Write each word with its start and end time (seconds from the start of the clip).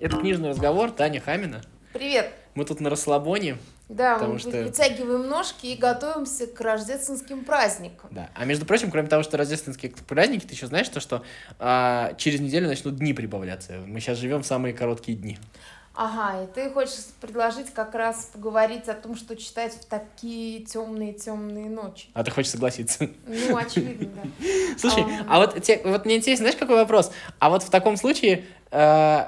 Это 0.00 0.16
книжный 0.16 0.48
разговор, 0.48 0.90
Таня 0.92 1.20
Хамина. 1.20 1.60
Привет. 1.92 2.32
Мы 2.54 2.64
тут 2.64 2.80
на 2.80 2.88
расслабоне. 2.88 3.58
Да, 3.90 4.18
мы 4.18 4.38
что... 4.38 4.50
вытягиваем 4.50 5.28
ножки 5.28 5.66
и 5.66 5.76
готовимся 5.76 6.46
к 6.46 6.58
рождественским 6.58 7.44
праздникам. 7.44 8.08
Да. 8.10 8.30
А 8.34 8.46
между 8.46 8.64
прочим, 8.64 8.90
кроме 8.90 9.08
того, 9.08 9.22
что 9.22 9.36
рождественские 9.36 9.92
праздники, 10.08 10.46
ты 10.46 10.54
еще 10.54 10.68
знаешь 10.68 10.88
то, 10.88 11.00
что 11.00 11.22
а, 11.58 12.14
через 12.14 12.40
неделю 12.40 12.68
начнут 12.68 12.96
дни 12.96 13.12
прибавляться. 13.12 13.74
Мы 13.86 14.00
сейчас 14.00 14.16
живем 14.16 14.42
в 14.42 14.46
самые 14.46 14.72
короткие 14.72 15.18
дни. 15.18 15.38
Ага, 15.94 16.44
и 16.44 16.46
ты 16.46 16.70
хочешь 16.70 16.94
предложить 17.20 17.74
как 17.74 17.94
раз 17.94 18.30
поговорить 18.32 18.88
о 18.88 18.94
том, 18.94 19.16
что 19.16 19.36
читать 19.36 19.74
в 19.74 19.84
такие 19.84 20.64
темные 20.64 21.12
темные 21.12 21.68
ночи. 21.68 22.06
А 22.14 22.24
ты 22.24 22.30
хочешь 22.30 22.52
согласиться? 22.52 23.10
Ну, 23.26 23.56
очевидно, 23.56 24.08
да. 24.14 24.48
Слушай, 24.78 25.04
а, 25.28 25.40
вот, 25.40 25.56
вот 25.84 26.04
мне 26.06 26.16
интересно, 26.16 26.44
знаешь, 26.44 26.56
какой 26.58 26.76
вопрос? 26.76 27.12
А 27.38 27.50
вот 27.50 27.64
в 27.64 27.70
таком 27.70 27.98
случае, 27.98 28.46
э, 28.70 29.24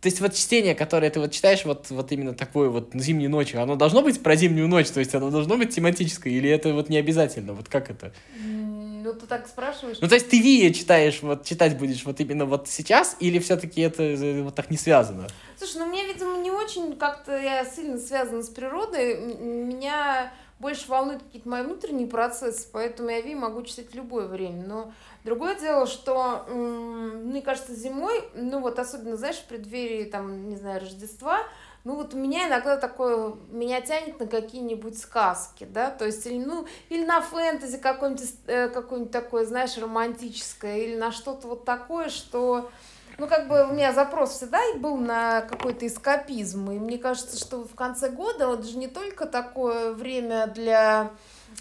то 0.00 0.08
есть 0.08 0.20
вот 0.20 0.34
чтение, 0.34 0.74
которое 0.74 1.10
ты 1.10 1.20
вот 1.20 1.32
читаешь 1.32 1.64
вот, 1.64 1.90
вот 1.90 2.12
именно 2.12 2.34
такое 2.34 2.68
вот 2.68 2.90
зимней 2.94 3.28
ночью, 3.28 3.62
оно 3.62 3.76
должно 3.76 4.02
быть 4.02 4.22
про 4.22 4.36
зимнюю 4.36 4.68
ночь, 4.68 4.88
то 4.88 5.00
есть 5.00 5.14
оно 5.14 5.30
должно 5.30 5.56
быть 5.56 5.74
тематическое, 5.74 6.32
или 6.32 6.50
это 6.50 6.74
вот 6.74 6.88
не 6.88 6.98
обязательно? 6.98 7.54
Вот 7.54 7.68
как 7.68 7.90
это? 7.90 8.12
Ну, 8.44 9.14
ты 9.14 9.26
так 9.26 9.46
спрашиваешь. 9.46 9.98
Ну, 10.00 10.08
то 10.08 10.14
есть 10.14 10.28
ты 10.28 10.40
Вия 10.40 10.72
читаешь, 10.72 11.22
вот 11.22 11.44
читать 11.44 11.78
будешь 11.78 12.04
вот 12.04 12.20
именно 12.20 12.44
вот 12.44 12.68
сейчас, 12.68 13.16
или 13.20 13.38
все-таки 13.38 13.80
это 13.80 14.02
э, 14.02 14.42
вот 14.42 14.54
так 14.54 14.70
не 14.70 14.76
связано? 14.76 15.28
Слушай, 15.56 15.78
ну 15.78 15.86
мне, 15.86 16.04
видимо, 16.06 16.38
не 16.38 16.50
очень 16.50 16.96
как-то 16.96 17.36
я 17.36 17.64
сильно 17.64 17.98
связана 17.98 18.42
с 18.42 18.48
природой. 18.48 19.16
Меня 19.36 20.32
больше 20.58 20.88
волнуют 20.88 21.22
какие-то 21.22 21.48
мои 21.48 21.62
внутренние 21.62 22.06
процессы, 22.06 22.66
поэтому 22.72 23.10
я 23.10 23.20
Ви 23.20 23.34
могу 23.34 23.62
читать 23.62 23.90
в 23.90 23.94
любое 23.94 24.26
время. 24.26 24.64
Но 24.66 24.92
другое 25.26 25.56
дело, 25.56 25.86
что, 25.86 26.46
мне 26.48 27.42
кажется, 27.42 27.74
зимой, 27.74 28.24
ну 28.34 28.60
вот 28.60 28.78
особенно, 28.78 29.16
знаешь, 29.16 29.36
в 29.36 29.44
преддверии, 29.44 30.04
там, 30.04 30.48
не 30.48 30.56
знаю, 30.56 30.80
Рождества, 30.80 31.40
ну 31.84 31.96
вот 31.96 32.14
у 32.14 32.16
меня 32.16 32.48
иногда 32.48 32.76
такое, 32.76 33.34
меня 33.50 33.80
тянет 33.80 34.18
на 34.18 34.26
какие-нибудь 34.26 34.98
сказки, 34.98 35.68
да, 35.70 35.90
то 35.90 36.06
есть, 36.06 36.24
или, 36.26 36.42
ну, 36.42 36.66
или 36.88 37.04
на 37.04 37.20
фэнтези 37.20 37.78
какое-нибудь, 37.78 38.30
э, 38.46 38.68
какое-нибудь 38.68 39.12
такое, 39.12 39.44
знаешь, 39.44 39.76
романтическое, 39.76 40.78
или 40.78 40.96
на 40.96 41.12
что-то 41.12 41.48
вот 41.48 41.64
такое, 41.64 42.08
что, 42.08 42.70
ну, 43.18 43.26
как 43.26 43.48
бы 43.48 43.68
у 43.68 43.72
меня 43.72 43.92
запрос 43.92 44.30
всегда 44.30 44.60
был 44.76 44.96
на 44.96 45.42
какой-то 45.42 45.86
эскапизм, 45.86 46.70
и 46.70 46.78
мне 46.78 46.98
кажется, 46.98 47.36
что 47.36 47.64
в 47.64 47.74
конце 47.74 48.10
года 48.10 48.46
вот 48.46 48.64
же 48.64 48.78
не 48.78 48.88
только 48.88 49.26
такое 49.26 49.92
время 49.92 50.46
для 50.46 51.10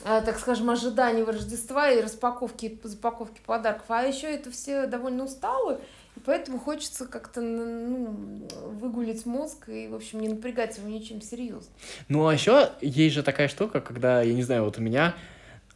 так 0.04 0.40
скажем, 0.40 0.70
ожиданий 0.70 1.24
Рождества 1.24 1.90
и 1.90 2.02
распаковки, 2.02 2.80
запаковки 2.84 3.42
подарков, 3.46 3.86
а 3.90 4.04
еще 4.04 4.28
это 4.28 4.52
все 4.52 4.88
довольно 4.88 5.24
усталые, 5.24 5.80
Поэтому 6.24 6.60
хочется 6.60 7.06
как-то 7.06 7.42
ну, 7.42 8.48
выгулить 8.80 9.26
мозг 9.26 9.68
и, 9.68 9.88
в 9.88 9.96
общем, 9.96 10.22
не 10.22 10.30
напрягать 10.30 10.78
его 10.78 10.88
ничем 10.88 11.22
серьезным. 11.22 11.74
Ну, 12.08 12.26
а 12.28 12.34
еще 12.34 12.72
есть 12.82 13.16
же 13.16 13.22
такая 13.22 13.48
штука, 13.48 13.82
когда, 13.82 14.22
я 14.22 14.34
не 14.34 14.42
знаю, 14.42 14.64
вот 14.64 14.78
у 14.78 14.82
меня 14.82 15.14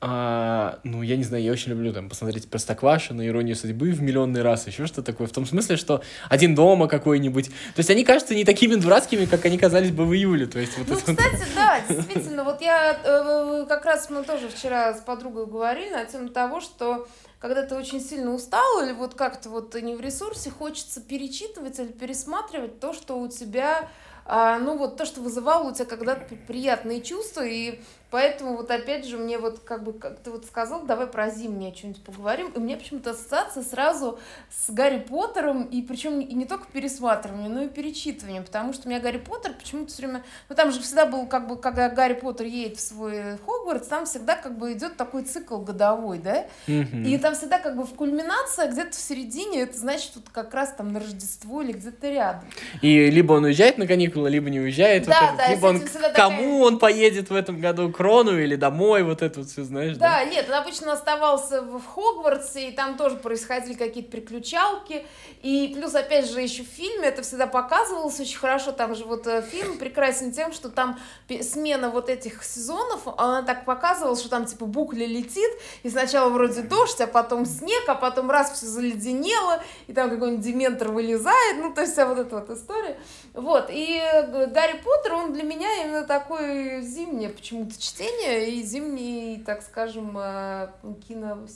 а, 0.02 0.80
ну, 0.83 1.02
я 1.02 1.17
не 1.17 1.23
знаю, 1.23 1.44
я 1.44 1.52
очень 1.52 1.72
люблю 1.72 1.92
там 1.92 2.08
посмотреть 2.08 2.50
Простоквашино, 2.50 3.28
Иронию 3.28 3.55
судьбы 3.55 3.92
в 3.92 4.02
миллионный 4.02 4.41
раз, 4.41 4.66
еще 4.66 4.86
что 4.86 5.02
такое. 5.02 5.28
В 5.28 5.31
том 5.31 5.45
смысле, 5.45 5.75
что 5.75 6.02
один 6.30 6.56
дома 6.56 6.88
какой-нибудь. 6.88 7.47
То 7.47 7.80
есть 7.80 7.89
они 7.89 8.06
кажутся 8.06 8.33
не 8.33 8.45
такими 8.45 8.75
дурацкими, 8.75 9.25
как 9.25 9.44
они 9.45 9.58
казались 9.58 9.91
бы 9.91 10.06
в 10.06 10.14
июле. 10.14 10.45
То 10.45 10.59
есть, 10.59 10.78
вот 10.78 10.88
ну, 10.88 10.95
это 10.95 11.16
кстати, 11.16 11.44
да, 11.53 11.81
действительно, 11.89 12.45
вот 12.45 12.61
я 12.61 12.97
э, 13.03 13.66
как 13.67 13.83
раз 13.83 14.09
мы 14.09 14.23
тоже 14.23 14.47
вчера 14.47 14.94
с 14.94 15.02
подругой 15.02 15.47
говорили 15.47 15.91
на 15.91 16.06
тему 16.06 16.30
того, 16.30 16.61
что 16.61 17.06
когда 17.39 17.63
ты 17.63 17.75
очень 17.75 18.02
сильно 18.02 18.34
устал 18.34 18.84
или 18.84 18.94
вот 18.94 19.16
как-то 19.16 19.50
вот 19.50 19.75
не 19.75 19.95
в 19.95 20.02
ресурсе, 20.02 20.50
хочется 20.50 21.02
перечитывать 21.02 21.78
или 21.80 21.88
пересматривать 21.88 22.80
то, 22.80 22.94
что 22.94 23.19
у 23.19 23.28
тебя 23.28 23.89
ну 24.30 24.77
вот 24.77 24.97
то, 24.97 25.05
что 25.05 25.22
вызывало 25.22 25.69
у 25.69 25.73
тебя 25.73 25.85
когда-то 25.85 26.35
приятные 26.47 27.01
чувства, 27.01 27.45
и 27.45 27.79
Поэтому 28.12 28.57
вот 28.57 28.72
опять 28.72 29.06
же 29.06 29.17
мне 29.17 29.38
вот 29.38 29.59
как 29.59 29.84
бы, 29.84 29.94
как 29.94 30.19
ты 30.19 30.31
вот 30.31 30.45
сказал, 30.45 30.84
давай 30.84 31.06
про 31.06 31.29
зимнее 31.29 31.73
что-нибудь 31.75 32.03
поговорим. 32.03 32.51
И 32.56 32.59
мне 32.59 32.75
почему-то 32.75 33.12
ассоциация 33.12 33.62
сразу 33.62 34.19
с 34.50 34.72
Гарри 34.72 35.00
Поттером, 35.00 35.63
и 35.63 35.81
причем 35.84 36.19
и 36.19 36.34
не 36.34 36.45
только 36.45 36.66
пересматриванием, 36.72 37.53
но 37.53 37.63
и 37.63 37.68
перечитыванием, 37.68 38.44
потому 38.44 38.73
что 38.73 38.88
у 38.88 38.89
меня 38.89 39.00
Гарри 39.00 39.19
Поттер 39.19 39.53
почему-то 39.53 39.94
все 39.94 40.03
время... 40.03 40.23
Ну 40.50 40.56
там 40.56 40.72
же 40.72 40.81
всегда 40.81 41.06
был 41.06 41.28
как 41.28 41.47
бы, 41.47 41.56
когда 41.56 41.88
Гарри 41.89 42.13
Поттер 42.13 42.47
едет 42.47 42.78
в 42.78 42.81
свой 42.81 43.38
Хогвартс, 43.45 43.88
там 43.88 44.06
всегда 44.06 44.35
как 44.35 44.57
бы 44.57 44.73
идет 44.73 44.97
такой 44.97 45.23
цикл 45.23 45.57
годовой, 45.57 46.18
да? 46.18 46.47
Mm-hmm. 46.68 47.06
И 47.06 47.18
там 47.19 47.35
всегда 47.35 47.59
как 47.59 47.78
бы 47.78 47.84
в 47.84 47.94
кульминация 47.94 48.72
где-то 48.72 48.91
в 48.91 49.00
середине, 49.00 49.62
это 49.62 49.78
значит 49.78 50.13
вот 50.16 50.25
как 50.31 50.56
раз 50.56 50.73
там 50.75 50.94
на 50.94 51.00
Рождество 51.00 51.62
или 51.62 51.73
где-то 51.73 52.09
рядом. 52.09 52.50
И 52.81 53.12
либо 53.12 53.34
он 53.34 53.44
уезжает 53.44 53.78
на 53.78 53.85
каникулы, 53.85 54.19
либо 54.28 54.50
не 54.50 54.59
уезжает. 54.59 55.06
Да, 55.06 55.30
вот 55.30 55.38
да, 55.38 55.47
либо 55.47 55.66
он 55.68 55.81
к 55.81 56.13
кому 56.13 56.62
он 56.62 56.80
поедет 56.80 57.30
в 57.30 57.35
этом 57.35 57.59
году, 57.59 57.91
крону 57.91 58.40
или 58.40 58.56
домой, 58.56 59.03
вот 59.03 59.22
это 59.22 59.40
вот 59.40 59.50
все, 59.50 59.63
знаешь, 59.63 59.97
да? 59.97 60.19
Да, 60.19 60.25
нет, 60.25 60.46
он 60.47 60.56
обычно 60.56 60.94
оставался 60.94 61.62
в 61.62 61.81
Хогвартсе, 61.85 62.69
и 62.69 62.72
там 62.72 62.97
тоже 62.97 63.16
происходили 63.16 63.74
какие-то 63.74 64.12
приключалки, 64.12 65.06
и 65.41 65.72
плюс, 65.75 65.96
опять 65.96 66.30
же, 66.30 66.41
еще 66.41 66.63
в 66.63 66.68
фильме 66.68 67.07
это 67.07 67.22
всегда 67.22 67.47
показывалось 67.47 68.19
очень 68.19 68.38
хорошо, 68.38 68.72
там 68.72 68.96
же 68.96 69.06
вот 69.06 69.28
э, 69.28 69.41
фильм 69.41 69.78
прекрасен 69.78 70.31
тем, 70.31 70.51
что 70.51 70.69
там 70.69 71.00
смена 71.41 71.90
вот 71.90 72.09
этих 72.09 72.44
сезонов, 72.44 73.01
она 73.18 73.44
так 73.44 73.66
показывала, 73.66 74.16
что 74.16 74.30
там 74.30 74.46
типа 74.46 74.66
букля 74.66 75.06
летит, 75.06 75.51
и 75.84 75.90
сначала 75.90 76.30
вроде 76.30 76.62
дождь, 76.62 77.00
а 77.01 77.07
потом 77.07 77.46
снег, 77.46 77.84
а 77.88 77.96
потом 77.96 78.30
раз 78.30 78.51
все 78.51 78.66
заледенело, 78.66 79.62
и 79.88 79.94
там 79.94 80.09
какой-нибудь 80.09 80.44
дементор 80.44 80.90
вылезает, 80.91 81.57
ну, 81.57 81.74
то 81.74 81.81
есть 81.81 81.94
вся 81.94 82.06
вот 82.06 82.19
эта 82.19 82.36
вот 82.36 82.50
история. 82.50 82.97
Вот, 83.34 83.68
и 83.69 84.01
Гарри 84.47 84.81
Поттер, 84.84 85.14
он 85.14 85.34
для 85.34 85.44
меня 85.44 85.84
именно 85.84 86.03
такой 86.03 86.81
зимний 86.81 87.30
почему-то 87.30 87.80
чтение 87.81 88.52
и 88.52 88.64
зимний, 88.64 89.44
так 89.46 89.62
скажем, 89.62 90.18
э, 90.18 90.70
кино 91.08 91.47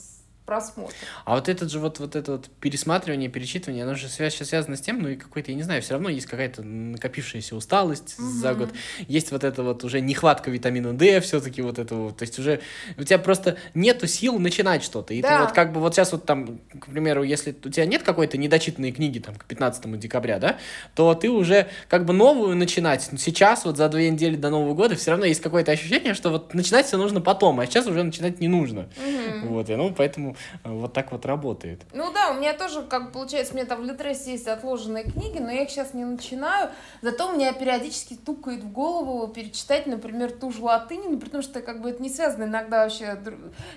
просмотр. 0.44 0.94
А 1.24 1.36
вот 1.36 1.48
этот 1.48 1.70
же 1.70 1.78
вот, 1.78 1.98
вот 2.00 2.16
это 2.16 2.32
вот 2.32 2.50
пересматривание, 2.60 3.30
перечитывание, 3.30 3.84
оно 3.84 3.94
же 3.94 4.08
связь, 4.08 4.36
связано 4.36 4.76
с 4.76 4.80
тем, 4.80 5.00
ну 5.00 5.08
и 5.08 5.16
какой-то, 5.16 5.50
я 5.50 5.56
не 5.56 5.62
знаю, 5.62 5.80
все 5.80 5.94
равно 5.94 6.10
есть 6.10 6.26
какая-то 6.26 6.62
накопившаяся 6.62 7.56
усталость 7.56 8.18
угу. 8.18 8.28
за 8.28 8.54
год, 8.54 8.70
есть 9.08 9.32
вот 9.32 9.42
это 9.42 9.62
вот 9.62 9.84
уже 9.84 10.00
нехватка 10.00 10.50
витамина 10.50 10.92
D 10.92 11.20
все-таки 11.20 11.62
вот 11.62 11.78
это 11.78 11.94
вот, 11.94 12.18
то 12.18 12.24
есть 12.24 12.38
уже 12.38 12.60
у 12.98 13.04
тебя 13.04 13.18
просто 13.18 13.56
нету 13.72 14.06
сил 14.06 14.38
начинать 14.38 14.84
что-то, 14.84 15.14
и 15.14 15.22
да. 15.22 15.36
ты 15.36 15.44
вот 15.44 15.52
как 15.52 15.72
бы 15.72 15.80
вот 15.80 15.94
сейчас 15.94 16.12
вот 16.12 16.26
там, 16.26 16.58
к 16.78 16.86
примеру, 16.86 17.22
если 17.22 17.56
у 17.64 17.70
тебя 17.70 17.86
нет 17.86 18.02
какой-то 18.02 18.36
недочитанной 18.36 18.92
книги 18.92 19.20
там 19.20 19.36
к 19.36 19.46
15 19.46 19.98
декабря, 19.98 20.38
да, 20.38 20.58
то 20.94 21.14
ты 21.14 21.30
уже 21.30 21.68
как 21.88 22.04
бы 22.04 22.12
новую 22.12 22.54
начинать 22.54 23.08
сейчас 23.18 23.64
вот 23.64 23.78
за 23.78 23.88
две 23.88 24.10
недели 24.10 24.36
до 24.36 24.50
Нового 24.50 24.74
года 24.74 24.94
все 24.94 25.12
равно 25.12 25.24
есть 25.24 25.40
какое-то 25.40 25.72
ощущение, 25.72 26.12
что 26.12 26.28
вот 26.28 26.52
начинать 26.52 26.86
все 26.86 26.98
нужно 26.98 27.22
потом, 27.22 27.60
а 27.60 27.66
сейчас 27.66 27.86
уже 27.86 28.02
начинать 28.02 28.40
не 28.40 28.48
нужно, 28.48 28.90
угу. 28.98 29.54
вот, 29.54 29.70
и 29.70 29.74
ну 29.74 29.90
поэтому 29.96 30.33
вот 30.64 30.92
так 30.92 31.12
вот 31.12 31.26
работает. 31.26 31.82
Ну 31.92 32.12
да, 32.12 32.30
у 32.30 32.34
меня 32.34 32.54
тоже, 32.54 32.82
как 32.82 33.12
получается, 33.12 33.52
у 33.54 33.56
меня 33.56 33.66
там 33.66 33.82
в 33.82 33.84
Литресе 33.84 34.32
есть 34.32 34.48
отложенные 34.48 35.04
книги, 35.04 35.38
но 35.38 35.50
я 35.50 35.62
их 35.62 35.70
сейчас 35.70 35.94
не 35.94 36.04
начинаю, 36.04 36.70
зато 37.02 37.28
у 37.28 37.32
меня 37.32 37.52
периодически 37.52 38.14
тукает 38.14 38.62
в 38.62 38.72
голову 38.72 39.26
перечитать, 39.28 39.86
например, 39.86 40.32
ту 40.32 40.50
же 40.50 40.62
латынину, 40.62 41.18
потому 41.18 41.42
что 41.42 41.60
как 41.60 41.80
бы 41.80 41.90
это 41.90 42.02
не 42.02 42.10
связано 42.10 42.44
иногда 42.44 42.84
вообще 42.84 43.18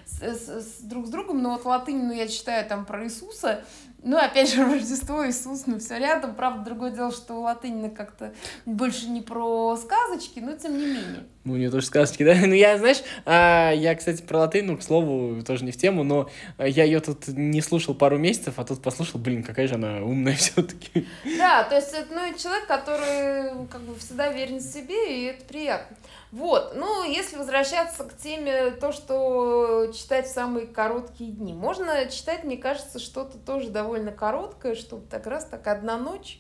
с, 0.06 0.22
с, 0.22 0.48
с 0.48 0.82
друг 0.82 1.08
с 1.08 1.10
другом, 1.10 1.42
но 1.42 1.52
вот 1.52 1.66
латынину 1.66 2.14
я 2.14 2.28
читаю 2.28 2.68
там 2.68 2.86
про 2.86 3.04
Иисуса, 3.06 3.64
ну, 4.08 4.18
опять 4.18 4.54
же, 4.54 4.64
Рождество, 4.72 5.28
Иисус, 5.28 5.64
ну, 5.68 5.80
все 5.80 5.98
рядом. 5.98 6.34
Правда, 6.34 6.64
другое 6.64 6.92
дело, 6.92 7.12
что 7.12 7.42
латынина 7.42 7.90
как-то 7.90 8.34
больше 8.66 9.08
не 9.08 9.22
про 9.22 9.76
сказочки, 9.76 10.40
но 10.40 10.54
тем 10.54 10.78
не 10.78 10.86
менее. 10.86 11.26
Ну, 11.44 11.58
не 11.58 11.70
то, 11.70 11.82
что 11.82 11.88
сказочки, 11.88 12.24
да? 12.26 12.36
Ну, 12.46 12.54
я, 12.54 12.78
знаешь, 12.78 13.04
а, 13.26 13.72
я, 13.72 13.94
кстати, 13.96 14.22
про 14.22 14.40
латынь, 14.40 14.78
к 14.78 14.82
слову, 14.82 15.44
тоже 15.44 15.66
не 15.66 15.72
в 15.72 15.78
тему, 15.78 16.04
но 16.04 16.30
я 16.58 16.86
ее 16.86 17.02
тут 17.02 17.28
не 17.28 17.62
слушал 17.62 17.94
пару 17.94 18.18
месяцев, 18.18 18.54
а 18.58 18.64
тут 18.64 18.82
послушал, 18.82 19.20
блин, 19.20 19.44
какая 19.44 19.68
же 19.68 19.76
она 19.76 20.02
умная 20.02 20.36
все-таки. 20.38 21.06
Да, 21.38 21.64
то 21.64 21.76
есть 21.76 21.94
это, 21.94 22.14
ну, 22.14 22.38
человек, 22.38 22.66
который 22.66 23.68
как 23.68 23.82
бы 23.82 23.94
всегда 24.00 24.32
верен 24.32 24.62
себе, 24.62 25.20
и 25.20 25.24
это 25.26 25.44
приятно. 25.44 25.98
Вот, 26.32 26.74
ну, 26.76 27.04
если 27.04 27.38
возвращаться 27.38 28.04
к 28.04 28.18
теме 28.18 28.72
то, 28.72 28.92
что 28.92 29.92
читать 29.94 30.28
в 30.28 30.34
самые 30.34 30.68
короткие 30.68 31.32
дни. 31.32 31.54
Можно 31.54 32.08
читать, 32.10 32.44
мне 32.44 32.58
кажется, 32.58 33.00
что-то 33.00 33.38
тоже 33.38 33.70
довольно 33.70 34.12
короткое, 34.12 34.76
чтобы 34.76 35.08
так 35.08 35.26
раз 35.26 35.46
так 35.46 35.66
одна 35.68 35.98
ночь 35.98 36.40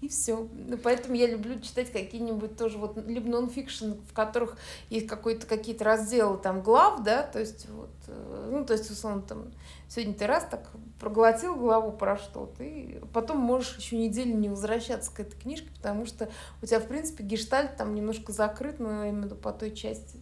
и 0.00 0.08
все. 0.08 0.48
Ну, 0.52 0.78
поэтому 0.78 1.16
я 1.16 1.26
люблю 1.26 1.58
читать 1.60 1.90
какие-нибудь 1.90 2.56
тоже 2.56 2.78
вот 2.78 2.96
либо 3.06 3.28
нонфикшн, 3.28 3.92
в 4.08 4.12
которых 4.12 4.56
есть 4.90 5.08
какой-то 5.08 5.46
какие-то 5.46 5.84
разделы 5.84 6.38
там 6.38 6.62
глав, 6.62 7.02
да, 7.02 7.22
то 7.22 7.40
есть 7.40 7.68
вот, 7.68 7.90
э, 8.06 8.48
ну, 8.52 8.64
то 8.64 8.74
есть, 8.74 8.90
условно, 8.90 9.22
там, 9.22 9.50
сегодня 9.88 10.14
ты 10.14 10.26
раз 10.26 10.46
так 10.48 10.70
проглотил 11.00 11.56
главу 11.56 11.90
про 11.92 12.16
что-то, 12.16 12.62
и 12.62 13.00
потом 13.12 13.38
можешь 13.38 13.76
еще 13.76 13.96
неделю 13.96 14.36
не 14.36 14.48
возвращаться 14.48 15.12
к 15.12 15.18
этой 15.18 15.36
книжке, 15.36 15.68
потому 15.76 16.06
что 16.06 16.28
у 16.62 16.66
тебя, 16.66 16.78
в 16.78 16.86
принципе, 16.86 17.24
гештальт 17.24 17.76
там 17.76 17.94
немножко 17.94 18.32
закрыт, 18.32 18.78
но 18.78 19.04
именно 19.04 19.34
по 19.34 19.52
той 19.52 19.72
части, 19.74 20.18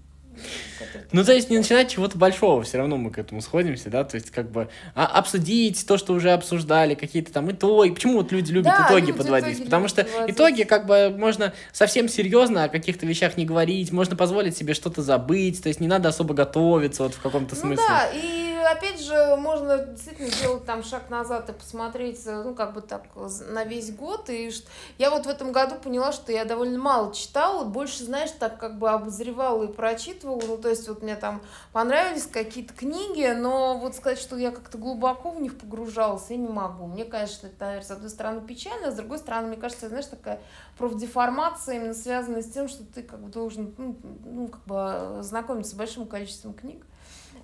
Ну, 1.13 1.25
то 1.25 1.33
есть 1.33 1.51
не 1.51 1.59
начинать 1.59 1.91
чего-то 1.91 2.19
большого, 2.19 2.63
все 2.63 2.79
равно 2.79 2.97
мы 2.97 3.11
к 3.11 3.19
этому 3.19 3.41
сходимся, 3.41 3.91
да, 3.91 4.05
то 4.05 4.17
есть 4.17 4.31
как 4.31 4.51
бы 4.51 4.69
а, 4.95 5.07
обсудить 5.07 5.87
то, 5.87 5.97
что 5.99 6.13
уже 6.13 6.31
обсуждали, 6.33 6.95
какие-то 6.95 7.33
там 7.33 7.51
итоги. 7.51 7.91
Почему 7.91 8.15
вот 8.15 8.33
люди 8.33 8.53
любят 8.53 8.75
да, 8.77 8.87
итоги 8.89 9.07
люди 9.07 9.13
подводить? 9.13 9.55
Итоги 9.55 9.65
Потому 9.65 9.89
что 9.89 10.05
подводить. 10.05 10.35
итоги 10.35 10.63
как 10.63 10.87
бы 10.87 11.15
можно 11.17 11.53
совсем 11.73 12.09
серьезно 12.09 12.65
о 12.65 12.69
каких-то 12.69 13.07
вещах 13.07 13.37
не 13.37 13.45
говорить, 13.45 13.93
можно 13.93 14.17
позволить 14.17 14.57
себе 14.57 14.75
что-то 14.75 15.03
забыть, 15.03 15.63
то 15.63 15.69
есть 15.69 15.81
не 15.81 15.89
надо 15.89 16.09
особо 16.09 16.35
готовиться 16.35 17.05
вот 17.05 17.15
в 17.15 17.21
каком-то 17.21 17.55
ну 17.55 17.61
смысле. 17.61 17.85
Да, 17.89 18.11
и 18.13 18.56
опять 18.67 19.01
же 19.01 19.37
можно 19.37 19.79
действительно 19.79 20.29
сделать 20.29 20.65
там 20.65 20.83
шаг 20.83 21.11
назад 21.11 21.49
и 21.51 21.53
посмотреть, 21.53 22.21
ну 22.27 22.55
как 22.55 22.75
бы 22.75 22.81
так 22.81 23.05
на 23.49 23.65
весь 23.65 23.95
год. 23.95 24.29
И 24.31 24.51
я 24.99 25.11
вот 25.11 25.27
в 25.27 25.29
этом 25.29 25.53
году 25.53 25.77
поняла, 25.77 26.13
что 26.13 26.33
я 26.33 26.45
довольно 26.45 26.79
мало 26.79 27.15
читала, 27.15 27.65
больше, 27.65 28.05
знаешь, 28.05 28.31
так 28.39 28.59
как 28.59 28.79
бы 28.79 28.91
обозревала 28.91 29.65
и 29.65 29.73
прочитывала. 29.73 30.43
Ну 30.47 30.59
то 30.59 30.69
есть 30.69 30.89
вот 30.89 31.03
мне 31.03 31.17
там 31.17 31.43
понравились 31.73 32.27
какие-то 32.27 32.75
книги, 32.75 33.33
но 33.37 33.79
вот 33.79 33.95
сказать, 33.95 34.19
что 34.19 34.37
я 34.37 34.51
как-то 34.51 34.79
глубоко 34.79 35.31
в 35.31 35.41
них 35.41 35.59
погружалась, 35.59 36.27
я 36.29 36.37
не 36.37 36.49
могу. 36.49 36.87
Мне, 36.87 37.05
конечно, 37.05 37.47
это, 37.47 37.65
наверное, 37.65 37.87
с 37.87 37.91
одной 37.91 38.11
стороны 38.11 38.41
печально, 38.41 38.89
а 38.89 38.93
с 38.93 38.97
другой 38.97 39.19
стороны, 39.19 39.49
мне 39.49 39.57
кажется, 39.57 39.89
знаешь, 39.89 40.07
такая 40.07 40.41
профдеформация 40.79 41.77
именно 41.77 41.95
связана 41.95 42.43
с 42.43 42.51
тем, 42.51 42.69
что 42.69 42.85
ты 42.85 43.03
как 43.03 43.21
бы 43.21 43.31
должен, 43.31 43.75
ну, 43.79 43.97
ну 44.25 44.49
как 44.49 44.65
бы 44.65 45.23
знакомиться 45.23 45.73
с 45.73 45.75
большим 45.75 46.07
количеством 46.07 46.55
книг. 46.55 46.85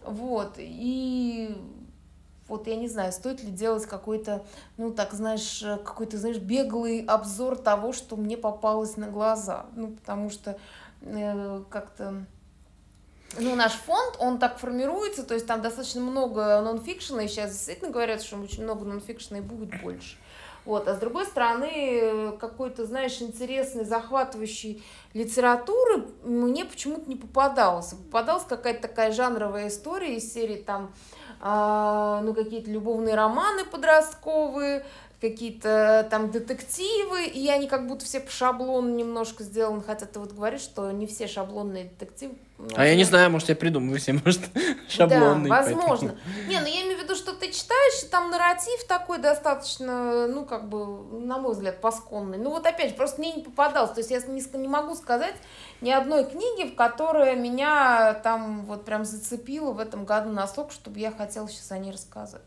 Вот, 0.04 0.54
и 0.58 1.56
вот 2.49 2.66
я 2.66 2.76
не 2.76 2.88
знаю, 2.88 3.12
стоит 3.12 3.43
ли 3.43 3.50
делать 3.50 3.87
какой-то, 3.87 4.44
ну 4.76 4.93
так, 4.93 5.12
знаешь, 5.12 5.64
какой-то, 5.84 6.19
знаешь, 6.19 6.38
беглый 6.38 7.04
обзор 7.04 7.56
того, 7.56 7.93
что 7.93 8.16
мне 8.16 8.37
попалось 8.37 8.96
на 8.96 9.08
глаза. 9.08 9.66
Ну, 9.75 9.93
потому 9.93 10.28
что 10.28 10.58
э, 11.00 11.62
как-то 11.70 12.26
ну, 13.38 13.54
наш 13.54 13.72
фонд, 13.72 14.16
он 14.19 14.38
так 14.38 14.58
формируется, 14.58 15.22
то 15.22 15.34
есть 15.34 15.46
там 15.46 15.62
достаточно 15.62 16.00
много 16.00 16.60
нонфикшена, 16.60 17.22
и 17.22 17.28
сейчас 17.28 17.52
действительно 17.52 17.90
говорят, 17.90 18.22
что 18.22 18.37
очень 18.37 18.64
много 18.64 18.84
нонфикшена 18.84 19.38
и 19.38 19.40
будет 19.43 19.81
больше. 19.81 20.16
Вот. 20.64 20.86
А 20.86 20.94
с 20.94 20.98
другой 20.98 21.26
стороны, 21.26 22.36
какой-то, 22.38 22.84
знаешь, 22.86 23.20
интересный, 23.20 23.84
захватывающий 23.84 24.82
литературы 25.12 26.06
мне 26.22 26.64
почему-то 26.64 27.08
не 27.08 27.16
попадалось. 27.16 27.90
Попадалась 27.90 28.44
какая-то 28.44 28.82
такая 28.82 29.12
жанровая 29.12 29.68
история 29.68 30.16
из 30.16 30.32
серии 30.32 30.56
там, 30.56 30.92
э, 31.40 32.20
ну, 32.22 32.32
какие-то 32.34 32.70
любовные 32.70 33.14
романы 33.16 33.64
подростковые, 33.64 34.86
какие-то 35.22 36.06
там 36.10 36.30
детективы, 36.30 37.24
и 37.24 37.48
они 37.48 37.69
как 37.69 37.86
будто 37.86 38.04
все 38.04 38.20
по 38.20 38.30
шаблону 38.30 38.94
немножко 38.94 39.44
сделаны, 39.44 39.80
хотя 39.80 40.04
ты 40.04 40.19
вот 40.19 40.32
говоришь, 40.32 40.60
что 40.60 40.90
не 40.90 41.06
все 41.06 41.26
шаблонные 41.26 41.84
детективы 41.84 42.34
а 42.76 42.86
я 42.86 42.94
не 42.94 43.04
знаю, 43.04 43.30
может, 43.30 43.48
я 43.48 43.56
придумаю 43.56 43.98
все, 43.98 44.12
может, 44.24 44.40
шаблонный. 44.88 45.50
Да, 45.50 45.62
возможно. 45.62 46.14
Не, 46.48 46.60
ну 46.60 46.66
я 46.66 46.82
имею 46.82 46.98
в 46.98 47.02
виду, 47.02 47.14
что 47.14 47.32
ты 47.32 47.50
читаешь, 47.50 48.04
и 48.04 48.06
там 48.06 48.30
нарратив 48.30 48.84
такой 48.86 49.19
достаточно, 49.19 50.28
ну, 50.28 50.44
как 50.44 50.69
бы, 50.69 50.86
на 51.20 51.38
мой 51.38 51.54
взгляд, 51.54 51.80
пасконный. 51.80 52.38
Ну, 52.38 52.50
вот 52.50 52.66
опять 52.66 52.90
же, 52.90 52.94
просто 52.94 53.20
мне 53.20 53.32
не 53.32 53.42
попадалось. 53.42 53.90
То 53.90 54.00
есть 54.00 54.10
я 54.10 54.20
не, 54.20 54.42
не 54.58 54.69
могу 54.69 54.94
сказать 54.94 55.34
ни 55.80 55.90
одной 55.90 56.24
книги, 56.24 56.70
в 56.70 56.74
которой 56.74 57.36
меня 57.36 58.14
там 58.22 58.64
вот 58.66 58.84
прям 58.84 59.04
зацепило 59.04 59.72
в 59.72 59.80
этом 59.80 60.04
году 60.04 60.30
настолько, 60.30 60.72
чтобы 60.72 61.00
я 61.00 61.10
хотела 61.10 61.48
сейчас 61.48 61.72
о 61.72 61.78
ней 61.78 61.90
рассказать. 61.90 62.42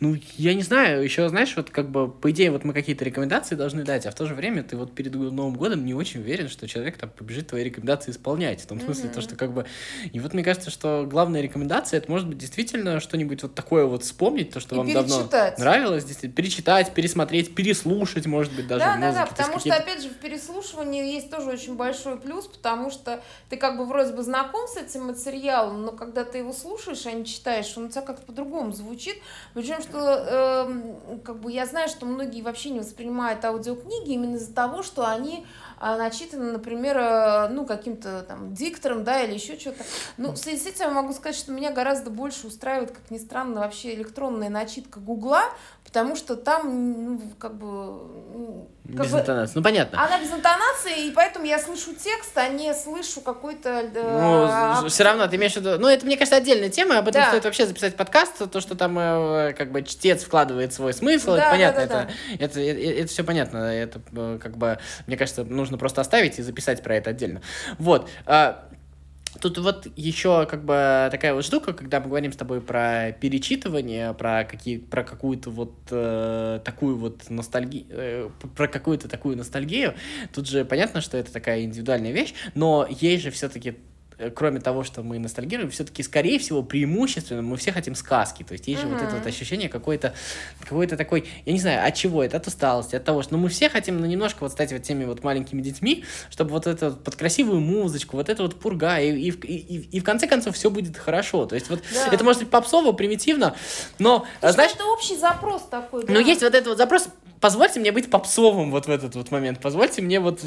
Ну, 0.00 0.16
я 0.36 0.54
не 0.54 0.62
знаю, 0.62 1.02
еще, 1.02 1.28
знаешь, 1.28 1.54
вот 1.56 1.70
как 1.70 1.90
бы, 1.90 2.10
по 2.10 2.30
идее, 2.30 2.50
вот 2.50 2.64
мы 2.64 2.72
какие-то 2.72 3.04
рекомендации 3.04 3.54
должны 3.54 3.84
дать, 3.84 4.06
а 4.06 4.10
в 4.10 4.14
то 4.14 4.26
же 4.26 4.34
время 4.34 4.62
ты 4.62 4.76
вот 4.76 4.94
перед 4.94 5.14
Новым 5.14 5.54
годом 5.54 5.84
не 5.84 5.94
очень 5.94 6.20
уверен, 6.20 6.48
что 6.48 6.66
человек 6.66 6.96
там 6.96 7.10
побежит 7.10 7.48
твои 7.48 7.62
рекомендации 7.62 8.10
исполнять. 8.10 8.60
В 8.62 8.66
том 8.66 8.80
смысле, 8.80 9.10
mm-hmm. 9.10 9.14
то, 9.14 9.20
что 9.20 9.36
как 9.36 9.52
бы... 9.52 9.66
И 10.12 10.20
вот 10.20 10.34
мне 10.34 10.42
кажется, 10.42 10.70
что 10.70 11.06
главная 11.08 11.40
рекомендация, 11.40 11.98
это 11.98 12.10
может 12.10 12.28
быть 12.28 12.38
действительно 12.38 13.00
что-нибудь 13.00 13.42
вот 13.42 13.54
такое 13.54 13.84
вот 13.84 14.02
вспомнить, 14.02 14.50
то, 14.50 14.60
что 14.60 14.74
и 14.74 14.78
вам 14.78 14.92
давно 14.92 15.28
нравилось, 15.58 16.04
действительно, 16.04 16.34
перечитать, 16.34 16.92
пересмотреть, 16.94 17.54
переслушать, 17.54 18.26
может 18.26 18.52
быть, 18.54 18.66
даже 18.66 18.84
Да, 18.84 18.96
да, 18.96 19.12
да, 19.12 19.26
потому 19.26 19.58
что, 19.60 19.74
опять 19.74 20.02
же, 20.02 20.08
в 20.08 20.14
переслушивании 20.14 21.12
есть 21.12 21.30
тоже 21.30 21.50
очень 21.50 21.76
большой 21.76 22.18
плюс, 22.18 22.46
потому 22.46 22.90
что 22.90 23.22
ты 23.48 23.56
как 23.56 23.76
бы 23.76 23.86
вроде 23.86 24.12
бы 24.12 24.22
знаком 24.22 24.66
с 24.66 24.76
этим 24.76 25.06
материалом, 25.06 25.82
но 25.82 25.92
когда 25.92 26.24
ты 26.24 26.38
его 26.38 26.52
слушаешь, 26.52 27.06
а 27.06 27.12
не 27.12 27.24
читаешь, 27.24 27.72
он 27.76 27.84
у 27.84 27.88
тебя 27.88 28.02
как-то 28.02 28.26
по-другому 28.26 28.72
звучит, 28.72 29.16
причем, 29.54 29.80
что 29.82 29.98
э, 29.98 31.18
как 31.24 31.40
бы 31.40 31.52
я 31.52 31.66
знаю, 31.66 31.88
что 31.88 32.06
многие 32.06 32.42
вообще 32.42 32.70
не 32.70 32.80
воспринимают 32.80 33.44
аудиокниги 33.44 34.12
именно 34.12 34.36
из-за 34.36 34.54
того, 34.54 34.82
что 34.82 35.06
они 35.08 35.46
а, 35.84 35.96
начитаны, 35.96 36.52
например, 36.52 36.96
э, 36.96 37.48
ну, 37.48 37.66
каким-то 37.66 38.22
там 38.22 38.54
диктором, 38.54 39.02
да, 39.02 39.22
или 39.22 39.34
еще 39.34 39.58
что-то. 39.58 39.82
Ну, 40.16 40.30
в 40.30 40.36
связи 40.36 40.58
с 40.62 40.66
этим 40.66 40.84
я 40.84 40.90
могу 40.90 41.12
сказать, 41.12 41.34
что 41.34 41.50
меня 41.50 41.72
гораздо 41.72 42.08
больше 42.08 42.46
устраивает, 42.46 42.92
как 42.92 43.10
ни 43.10 43.18
странно, 43.18 43.62
вообще 43.62 43.92
электронная 43.94 44.48
начитка 44.48 45.00
Гугла, 45.00 45.42
потому 45.84 46.14
что 46.14 46.36
там, 46.36 47.16
ну, 47.16 47.22
как 47.38 47.56
бы... 47.56 48.68
Как 48.96 49.06
без 49.06 49.12
бы, 49.12 49.18
интонации, 49.18 49.52
ну, 49.56 49.62
понятно. 49.62 50.02
Она 50.02 50.20
без 50.20 50.32
интонации, 50.32 51.08
и 51.08 51.10
поэтому 51.10 51.44
я 51.46 51.58
слышу 51.58 51.94
текст, 51.94 52.36
а 52.36 52.48
не 52.48 52.72
слышу 52.74 53.20
какой-то... 53.20 53.90
Э, 53.94 54.80
ну, 54.80 54.88
все 54.88 55.04
равно, 55.04 55.26
ты 55.26 55.36
имеешь 55.36 55.52
в 55.52 55.56
виду... 55.56 55.78
Ну, 55.78 55.88
это, 55.88 56.06
мне 56.06 56.16
кажется, 56.16 56.36
отдельная 56.36 56.70
тема, 56.70 56.98
об 56.98 57.08
этом 57.08 57.22
да. 57.22 57.28
стоит 57.28 57.44
вообще 57.44 57.66
записать 57.66 57.96
подкаст, 57.96 58.50
то, 58.50 58.60
что 58.60 58.74
там, 58.74 58.98
э, 58.98 59.52
как 59.52 59.70
бы, 59.70 59.82
чтец 59.82 60.22
вкладывает 60.22 60.72
свой 60.72 60.94
смысл, 60.94 61.32
да, 61.32 61.38
это 61.38 61.50
понятно, 61.50 61.80
да, 61.80 61.86
да, 61.86 62.02
это, 62.02 62.08
да. 62.08 62.44
Это, 62.44 62.60
это, 62.60 62.80
это, 62.80 63.00
это 63.00 63.08
все 63.08 63.24
понятно, 63.24 63.56
это, 63.58 64.00
э, 64.12 64.38
как 64.42 64.56
бы, 64.56 64.78
мне 65.06 65.16
кажется, 65.16 65.44
нужно 65.44 65.71
просто 65.78 66.00
оставить 66.00 66.38
и 66.38 66.42
записать 66.42 66.82
про 66.82 66.96
это 66.96 67.10
отдельно. 67.10 67.42
Вот. 67.78 68.08
А, 68.26 68.68
Тут 69.40 69.56
вот 69.58 69.88
еще 69.96 70.46
как 70.46 70.64
бы 70.64 71.08
такая 71.10 71.32
вот 71.32 71.44
штука, 71.44 71.72
когда 71.72 72.00
мы 72.00 72.08
говорим 72.08 72.32
с 72.32 72.36
тобой 72.36 72.60
про 72.60 73.12
перечитывание, 73.12 74.12
про 74.12 74.44
какие, 74.44 74.76
про 74.76 75.04
какую-то 75.04 75.50
вот 75.50 75.74
э, 75.90 76.60
такую 76.62 76.96
вот 76.98 77.30
ностальгию, 77.30 77.86
э, 77.88 78.30
про 78.54 78.68
какую-то 78.68 79.08
такую 79.08 79.38
ностальгию. 79.38 79.94
Тут 80.34 80.48
же 80.48 80.66
понятно, 80.66 81.00
что 81.00 81.16
это 81.16 81.32
такая 81.32 81.62
индивидуальная 81.62 82.12
вещь, 82.12 82.34
но 82.54 82.86
есть 82.88 83.22
же 83.22 83.30
все-таки 83.30 83.78
кроме 84.30 84.60
того, 84.60 84.84
что 84.84 85.02
мы 85.02 85.18
ностальгируем, 85.18 85.70
все-таки, 85.70 86.02
скорее 86.02 86.38
всего, 86.38 86.62
преимущественно 86.62 87.42
мы 87.42 87.56
все 87.56 87.72
хотим 87.72 87.94
сказки. 87.94 88.42
То 88.42 88.52
есть 88.52 88.68
есть 88.68 88.80
же 88.80 88.86
uh-huh. 88.86 88.94
вот 88.94 89.02
это 89.02 89.16
вот 89.16 89.26
ощущение 89.26 89.68
какой-то, 89.68 90.14
какой-то 90.60 90.96
такой, 90.96 91.28
я 91.44 91.52
не 91.52 91.60
знаю, 91.60 91.86
от 91.86 91.94
чего 91.94 92.22
это, 92.22 92.36
от 92.36 92.46
усталости, 92.46 92.96
от 92.96 93.04
того, 93.04 93.22
что 93.22 93.34
ну, 93.34 93.42
мы 93.42 93.48
все 93.48 93.68
хотим 93.68 94.00
ну, 94.00 94.06
немножко 94.06 94.38
вот 94.40 94.52
стать 94.52 94.72
вот 94.72 94.82
теми 94.82 95.04
вот 95.04 95.22
маленькими 95.24 95.60
детьми, 95.62 96.04
чтобы 96.30 96.50
вот 96.50 96.66
это 96.66 96.90
вот 96.90 97.04
под 97.04 97.16
красивую 97.16 97.60
музычку, 97.60 98.16
вот 98.16 98.28
это 98.28 98.42
вот 98.42 98.58
пурга, 98.58 98.98
и, 99.00 99.10
и, 99.10 99.30
и, 99.30 99.88
и 99.96 100.00
в 100.00 100.04
конце 100.04 100.26
концов 100.26 100.54
все 100.54 100.70
будет 100.70 100.96
хорошо. 100.96 101.46
То 101.46 101.54
есть 101.54 101.70
вот 101.70 101.82
да. 101.94 102.08
это 102.12 102.24
может 102.24 102.42
быть 102.42 102.50
попсово, 102.50 102.92
примитивно, 102.92 103.54
но, 103.98 104.26
Слушай, 104.40 104.52
знаешь... 104.52 104.72
Это 104.72 104.84
общий 105.02 105.16
запрос 105.16 105.62
такой, 105.70 106.04
да? 106.04 106.12
Но 106.12 106.20
есть 106.20 106.42
вот 106.42 106.54
этот 106.54 106.68
вот 106.68 106.78
запрос, 106.78 107.08
позвольте 107.40 107.80
мне 107.80 107.90
быть 107.90 108.10
попсовым 108.10 108.70
вот 108.70 108.86
в 108.86 108.90
этот 108.90 109.14
вот 109.16 109.30
момент, 109.30 109.60
позвольте 109.60 110.00
мне 110.00 110.20
вот... 110.20 110.40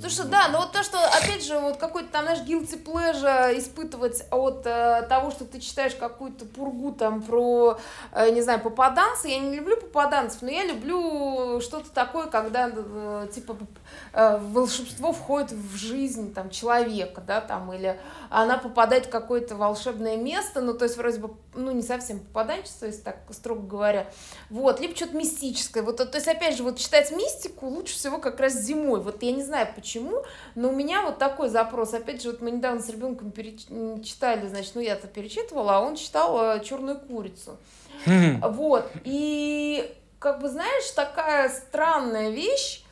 Слушай, 0.00 0.26
да, 0.30 0.48
но 0.48 0.60
вот 0.60 0.72
то, 0.72 0.82
что, 0.82 0.98
опять 0.98 1.44
же, 1.44 1.58
вот 1.58 1.76
какой-то 1.76 2.08
там, 2.10 2.24
знаешь, 2.24 2.40
guilty 2.40 2.82
pleasure 2.82 3.58
испытывать 3.58 4.24
от 4.30 4.62
э, 4.64 5.06
того, 5.08 5.30
что 5.30 5.44
ты 5.44 5.60
читаешь 5.60 5.94
какую-то 5.94 6.46
пургу 6.46 6.92
там 6.92 7.22
про, 7.22 7.78
э, 8.12 8.30
не 8.30 8.40
знаю, 8.40 8.60
попаданца, 8.60 9.28
я 9.28 9.38
не 9.38 9.56
люблю 9.56 9.76
попаданцев, 9.76 10.42
но 10.42 10.48
я 10.48 10.64
люблю 10.64 11.60
что-то 11.60 11.90
такое, 11.90 12.26
когда, 12.26 12.70
э, 12.74 13.28
типа, 13.34 13.56
э, 14.14 14.38
волшебство 14.38 15.12
входит 15.12 15.52
в 15.52 15.76
жизнь 15.76 16.32
там 16.32 16.48
человека, 16.50 17.20
да, 17.20 17.40
там, 17.40 17.72
или 17.72 17.98
она 18.30 18.56
попадает 18.56 19.06
в 19.06 19.10
какое-то 19.10 19.54
волшебное 19.56 20.16
место, 20.16 20.60
ну, 20.62 20.72
то 20.72 20.84
есть, 20.84 20.96
вроде 20.96 21.18
бы, 21.18 21.34
ну, 21.54 21.72
не 21.72 21.82
совсем 21.82 22.20
попаданчество, 22.20 22.86
если 22.86 23.02
так 23.02 23.16
строго 23.32 23.66
говоря, 23.66 23.97
вот, 24.50 24.80
либо 24.80 24.94
что-то 24.94 25.16
мистическое, 25.16 25.82
вот, 25.82 25.96
то 25.96 26.08
есть, 26.12 26.28
опять 26.28 26.56
же, 26.56 26.62
вот 26.62 26.78
читать 26.78 27.10
мистику 27.12 27.66
лучше 27.66 27.94
всего 27.94 28.18
как 28.18 28.40
раз 28.40 28.54
зимой. 28.54 29.00
Вот 29.00 29.22
я 29.22 29.32
не 29.32 29.42
знаю 29.42 29.68
почему, 29.74 30.22
но 30.54 30.68
у 30.68 30.72
меня 30.72 31.02
вот 31.02 31.18
такой 31.18 31.48
запрос. 31.48 31.94
Опять 31.94 32.22
же, 32.22 32.30
вот 32.30 32.40
мы 32.40 32.50
недавно 32.50 32.80
с 32.80 32.88
ребенком 32.88 33.30
перечитали, 33.30 34.46
значит, 34.48 34.74
ну 34.74 34.80
я-то 34.80 35.06
перечитывала, 35.06 35.76
а 35.76 35.80
он 35.80 35.96
читал 35.96 36.56
э, 36.56 36.64
черную 36.64 36.98
курицу. 36.98 37.56
Вот. 38.06 38.90
И 39.04 39.94
как 40.18 40.40
бы, 40.40 40.48
знаешь, 40.48 40.90
такая 40.94 41.48
странная 41.48 42.30
вещь, 42.30 42.84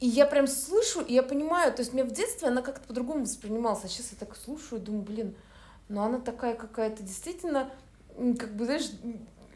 и 0.00 0.06
я 0.06 0.24
прям 0.24 0.46
слышу, 0.46 1.00
и 1.00 1.12
я 1.12 1.22
понимаю, 1.22 1.72
то 1.72 1.80
есть 1.80 1.92
мне 1.92 2.04
в 2.04 2.10
детстве 2.10 2.48
она 2.48 2.62
как-то 2.62 2.86
по-другому 2.86 3.24
воспринималась, 3.24 3.84
а 3.84 3.88
сейчас 3.88 4.12
я 4.12 4.18
так 4.18 4.36
слушаю 4.36 4.80
и 4.80 4.84
думаю, 4.84 5.02
блин, 5.02 5.36
ну 5.88 6.02
она 6.02 6.18
такая 6.18 6.54
какая-то 6.54 7.02
действительно, 7.02 7.70
как 8.16 8.54
бы, 8.56 8.64
знаешь, 8.64 8.90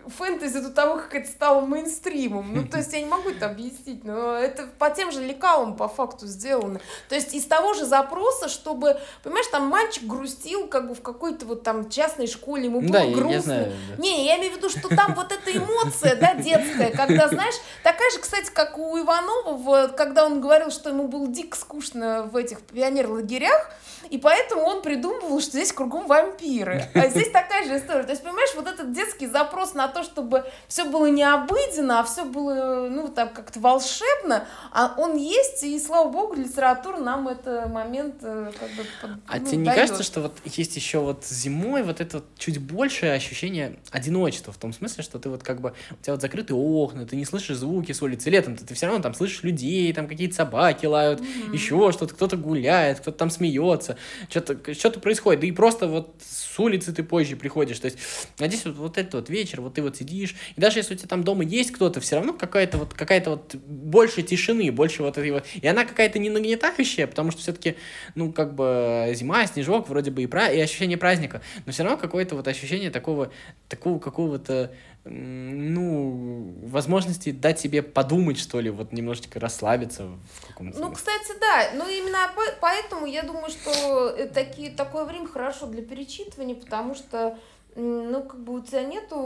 фэнтези 0.08 0.60
до 0.60 0.70
того, 0.70 0.96
как 0.96 1.14
это 1.14 1.28
стало 1.30 1.60
мейнстримом. 1.60 2.54
Ну, 2.54 2.64
то 2.66 2.78
есть 2.78 2.92
я 2.92 3.00
не 3.00 3.06
могу 3.06 3.30
это 3.30 3.46
объяснить, 3.46 4.04
но 4.04 4.34
это 4.34 4.66
по 4.78 4.90
тем 4.90 5.10
же 5.12 5.20
лекалам 5.22 5.76
по 5.76 5.88
факту 5.88 6.26
сделано. 6.26 6.80
То 7.08 7.14
есть 7.14 7.34
из 7.34 7.44
того 7.46 7.74
же 7.74 7.84
запроса, 7.84 8.48
чтобы, 8.48 8.98
понимаешь, 9.22 9.46
там 9.48 9.66
мальчик 9.66 10.04
грустил 10.04 10.66
как 10.68 10.88
бы 10.88 10.94
в 10.94 11.02
какой-то 11.02 11.46
вот 11.46 11.62
там 11.62 11.88
частной 11.90 12.26
школе, 12.26 12.64
ему 12.66 12.80
было 12.80 12.92
Да, 12.92 13.00
я- 13.02 13.14
грустно. 13.14 13.32
я 13.32 13.40
знаю, 13.40 13.72
да. 13.96 14.02
Не, 14.02 14.24
я 14.26 14.36
имею 14.38 14.52
в 14.54 14.56
виду, 14.56 14.68
что 14.70 14.88
там 14.94 15.14
вот 15.14 15.32
эта 15.32 15.56
эмоция, 15.56 16.16
да, 16.16 16.34
детская, 16.34 16.90
когда, 16.90 17.28
знаешь, 17.28 17.54
такая 17.82 18.10
же, 18.10 18.18
кстати, 18.18 18.50
как 18.52 18.78
у 18.78 18.98
Иванова, 18.98 19.88
когда 19.88 20.24
он 20.26 20.40
говорил, 20.40 20.70
что 20.70 20.90
ему 20.90 21.08
было 21.08 21.26
дико 21.26 21.56
скучно 21.56 22.22
в 22.24 22.36
этих 22.36 22.60
пионер-лагерях, 22.62 23.70
и 24.10 24.18
поэтому 24.18 24.62
он 24.62 24.82
придумывал, 24.82 25.40
что 25.40 25.52
здесь 25.52 25.72
кругом 25.72 26.06
вампиры. 26.06 26.84
А 26.94 27.08
здесь 27.08 27.30
такая 27.30 27.64
же 27.66 27.78
история. 27.78 28.02
То 28.02 28.10
есть, 28.10 28.22
понимаешь, 28.22 28.54
вот 28.54 28.66
этот 28.66 28.92
детский 28.92 29.26
запрос 29.26 29.72
на 29.74 29.88
то, 29.94 30.02
чтобы 30.02 30.44
все 30.68 30.84
было 30.84 31.06
не 31.06 31.22
обыденно, 31.22 32.00
а 32.00 32.04
все 32.04 32.24
было, 32.24 32.88
ну, 32.90 33.08
там, 33.08 33.28
как-то 33.30 33.60
волшебно, 33.60 34.44
а 34.72 34.94
он 34.98 35.16
есть, 35.16 35.62
и, 35.62 35.78
слава 35.78 36.10
богу, 36.10 36.34
литература 36.34 36.98
нам 36.98 37.28
этот 37.28 37.68
момент 37.70 38.16
э, 38.22 38.52
как 38.58 38.68
бы 38.70 38.84
под- 39.00 39.10
А 39.28 39.38
ну, 39.38 39.46
тебе 39.46 39.56
не 39.58 39.64
даёт. 39.64 39.78
кажется, 39.80 40.02
что 40.02 40.20
вот 40.20 40.32
есть 40.44 40.76
еще 40.76 40.98
вот 40.98 41.24
зимой 41.24 41.82
вот 41.82 42.00
это 42.00 42.18
вот 42.18 42.26
чуть 42.36 42.58
большее 42.60 43.12
ощущение 43.14 43.78
одиночества, 43.90 44.52
в 44.52 44.56
том 44.58 44.72
смысле, 44.72 45.02
что 45.04 45.18
ты 45.18 45.28
вот 45.30 45.42
как 45.42 45.60
бы, 45.60 45.72
у 45.90 46.02
тебя 46.02 46.12
вот 46.14 46.20
закрытые 46.22 46.56
окна, 46.56 47.06
ты 47.06 47.16
не 47.16 47.24
слышишь 47.24 47.56
звуки 47.56 47.92
с 47.92 48.02
улицы, 48.02 48.30
летом-то 48.30 48.66
ты 48.66 48.74
все 48.74 48.86
равно 48.86 49.00
там 49.02 49.14
слышишь 49.14 49.42
людей, 49.44 49.92
там 49.92 50.08
какие-то 50.08 50.34
собаки 50.34 50.86
лают, 50.86 51.22
еще 51.52 51.92
что-то, 51.92 52.14
кто-то 52.14 52.36
гуляет, 52.36 53.00
кто-то 53.00 53.16
там 53.18 53.30
смеется, 53.30 53.96
что-то 54.28 54.74
что 54.74 55.00
происходит, 55.00 55.40
да 55.40 55.46
и 55.46 55.52
просто 55.52 55.86
вот 55.86 56.14
с 56.26 56.58
улицы 56.58 56.92
ты 56.92 57.02
позже 57.02 57.36
приходишь, 57.36 57.78
то 57.78 57.86
есть, 57.86 57.98
а 58.38 58.46
здесь 58.48 58.64
вот, 58.64 58.76
вот 58.76 58.98
этот 58.98 59.14
вот 59.14 59.28
вечер, 59.30 59.60
вот 59.60 59.74
ты 59.74 59.82
вот 59.84 59.96
сидишь, 59.96 60.34
и 60.56 60.60
даже 60.60 60.78
если 60.80 60.94
у 60.94 60.96
тебя 60.96 61.08
там 61.08 61.22
дома 61.24 61.44
есть 61.44 61.70
кто-то, 61.72 62.00
все 62.00 62.16
равно 62.16 62.32
какая-то 62.32 62.78
вот, 62.78 62.94
какая-то 62.94 63.30
вот 63.30 63.54
больше 63.54 64.22
тишины, 64.22 64.70
больше 64.72 65.02
вот 65.02 65.16
этой 65.16 65.30
вот, 65.30 65.44
и 65.54 65.66
она 65.66 65.84
какая-то 65.84 66.18
не 66.18 66.30
нагнетающая, 66.30 67.06
потому 67.06 67.30
что 67.30 67.40
все-таки, 67.40 67.76
ну, 68.14 68.32
как 68.32 68.54
бы 68.54 69.12
зима, 69.14 69.46
снежок, 69.46 69.88
вроде 69.88 70.10
бы 70.10 70.22
и, 70.22 70.26
пра- 70.26 70.50
и 70.50 70.60
ощущение 70.60 70.98
праздника, 70.98 71.42
но 71.66 71.72
все 71.72 71.82
равно 71.84 71.98
какое-то 71.98 72.34
вот 72.36 72.48
ощущение 72.48 72.90
такого, 72.90 73.30
такого 73.68 73.98
какого-то, 73.98 74.72
ну, 75.04 76.54
возможности 76.62 77.30
дать 77.30 77.60
себе 77.60 77.82
подумать, 77.82 78.38
что 78.38 78.60
ли, 78.60 78.70
вот 78.70 78.92
немножечко 78.92 79.38
расслабиться 79.40 80.06
в 80.06 80.46
каком-то 80.48 80.78
Ну, 80.78 80.92
кстати, 80.92 81.32
да. 81.40 81.70
Ну, 81.74 81.88
именно 81.88 82.30
по- 82.34 82.58
поэтому 82.60 83.06
я 83.06 83.22
думаю, 83.22 83.50
что 83.50 84.14
э, 84.16 84.28
такие, 84.28 84.70
такое 84.70 85.04
время 85.04 85.26
хорошо 85.28 85.66
для 85.66 85.82
перечитывания, 85.82 86.54
потому 86.54 86.94
что 86.94 87.38
ну, 87.76 88.22
как 88.22 88.40
бы 88.40 88.54
у 88.54 88.60
тебя 88.60 88.82
нету 88.84 89.18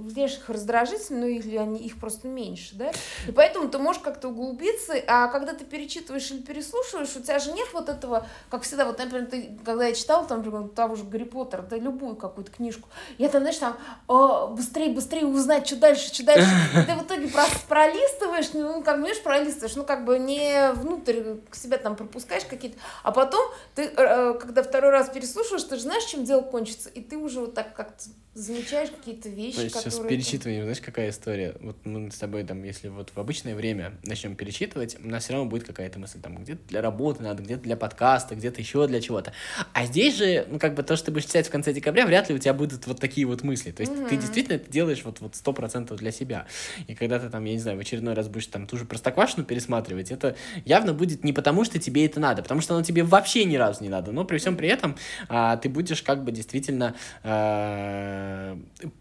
внешних 0.00 0.48
раздражителей, 0.48 1.16
ну, 1.18 1.26
или 1.26 1.56
они, 1.56 1.78
их 1.78 1.98
просто 1.98 2.26
меньше, 2.26 2.74
да, 2.74 2.90
и 3.26 3.32
поэтому 3.32 3.68
ты 3.68 3.78
можешь 3.78 4.00
как-то 4.02 4.28
углубиться, 4.28 4.94
а 5.06 5.28
когда 5.28 5.52
ты 5.52 5.64
перечитываешь 5.64 6.30
или 6.30 6.40
переслушиваешь, 6.40 7.14
у 7.16 7.20
тебя 7.20 7.38
же 7.38 7.52
нет 7.52 7.68
вот 7.72 7.88
этого, 7.88 8.26
как 8.50 8.62
всегда, 8.62 8.86
вот, 8.86 8.98
например, 8.98 9.26
ты, 9.26 9.58
когда 9.64 9.86
я 9.86 9.94
читала, 9.94 10.26
там, 10.26 10.38
например, 10.38 10.68
того 10.68 10.94
же 10.94 11.04
Гарри 11.04 11.24
Поттера, 11.24 11.62
да, 11.62 11.76
любую 11.76 12.16
какую-то 12.16 12.50
книжку, 12.50 12.88
я 13.18 13.28
там, 13.28 13.42
знаешь, 13.42 13.58
там, 13.58 13.76
«О, 14.06 14.48
быстрее, 14.48 14.90
быстрее 14.90 15.26
узнать, 15.26 15.66
что 15.66 15.76
дальше, 15.76 16.12
что 16.12 16.24
дальше, 16.24 16.48
и 16.74 16.86
ты 16.86 16.94
в 16.94 17.02
итоге 17.04 17.26
прос- 17.26 17.66
пролистываешь, 17.68 18.52
ну, 18.54 18.82
как, 18.82 18.98
знаешь, 18.98 19.22
пролистываешь, 19.22 19.76
ну, 19.76 19.84
как 19.84 20.04
бы 20.04 20.18
не 20.18 20.72
внутрь 20.72 21.34
к 21.50 21.54
себя 21.54 21.76
там 21.78 21.96
пропускаешь 21.96 22.44
какие-то, 22.44 22.78
а 23.02 23.12
потом 23.12 23.44
ты, 23.74 23.82
э, 23.84 24.34
когда 24.34 24.62
второй 24.62 24.90
раз 24.90 25.08
переслушиваешь, 25.10 25.64
ты 25.64 25.76
же 25.76 25.82
знаешь, 25.82 26.04
чем 26.04 26.24
дело 26.24 26.40
кончится, 26.40 26.88
и 26.88 27.00
ты 27.00 27.16
уже 27.16 27.40
вот 27.40 27.54
так 27.54 27.65
как-то 27.74 28.04
замечаешь 28.36 28.90
какие-то 28.90 29.30
вещи, 29.30 29.56
То 29.56 29.62
есть 29.62 29.74
сейчас 29.74 29.94
которые... 29.94 30.10
перечитыванием, 30.10 30.62
знаешь, 30.64 30.80
какая 30.80 31.08
история? 31.08 31.56
Вот 31.60 31.76
мы 31.84 32.10
с 32.10 32.16
тобой 32.16 32.44
там, 32.44 32.62
если 32.64 32.88
вот 32.88 33.10
в 33.14 33.18
обычное 33.18 33.54
время 33.54 33.94
начнем 34.04 34.36
перечитывать, 34.36 34.98
у 35.02 35.08
нас 35.08 35.24
все 35.24 35.32
равно 35.32 35.48
будет 35.48 35.64
какая-то 35.64 35.98
мысль, 35.98 36.20
там, 36.20 36.36
где-то 36.36 36.60
для 36.68 36.82
работы 36.82 37.22
надо, 37.22 37.42
где-то 37.42 37.62
для 37.62 37.78
подкаста, 37.78 38.34
где-то 38.34 38.60
еще 38.60 38.86
для 38.88 39.00
чего-то. 39.00 39.32
А 39.72 39.86
здесь 39.86 40.16
же, 40.16 40.46
ну, 40.50 40.58
как 40.58 40.74
бы 40.74 40.82
то, 40.82 40.96
что 40.96 41.06
ты 41.06 41.12
будешь 41.12 41.24
читать 41.24 41.48
в 41.48 41.50
конце 41.50 41.72
декабря, 41.72 42.04
вряд 42.04 42.28
ли 42.28 42.34
у 42.34 42.38
тебя 42.38 42.52
будут 42.52 42.86
вот 42.86 43.00
такие 43.00 43.26
вот 43.26 43.42
мысли. 43.42 43.70
То 43.70 43.80
есть 43.80 43.94
ты 43.94 44.00
Мгм. 44.00 44.18
действительно 44.18 44.56
это 44.56 44.70
делаешь 44.70 45.00
вот 45.02 45.20
вот 45.20 45.34
сто 45.34 45.54
процентов 45.54 45.96
для 45.96 46.12
себя. 46.12 46.46
И 46.88 46.94
когда 46.94 47.18
ты 47.18 47.30
там, 47.30 47.42
я 47.46 47.54
не 47.54 47.58
знаю, 47.58 47.78
в 47.78 47.80
очередной 47.80 48.12
раз 48.12 48.28
будешь 48.28 48.48
там 48.48 48.66
ту 48.66 48.76
же 48.76 48.84
Простоквашину 48.84 49.46
пересматривать, 49.46 50.10
это 50.10 50.36
явно 50.66 50.92
будет 50.92 51.24
не 51.24 51.32
потому, 51.32 51.64
что 51.64 51.78
тебе 51.78 52.04
это 52.04 52.20
надо, 52.20 52.42
потому 52.42 52.60
что 52.60 52.74
оно 52.74 52.84
тебе 52.84 53.02
вообще 53.02 53.46
ни 53.46 53.56
разу 53.56 53.82
не 53.82 53.88
надо. 53.88 54.12
Но 54.12 54.26
при 54.26 54.36
всем 54.36 54.58
при 54.58 54.68
этом 54.68 54.94
а, 55.30 55.56
ты 55.56 55.70
будешь 55.70 56.02
как 56.02 56.22
бы 56.22 56.32
действительно 56.32 56.94
а, 57.22 57.55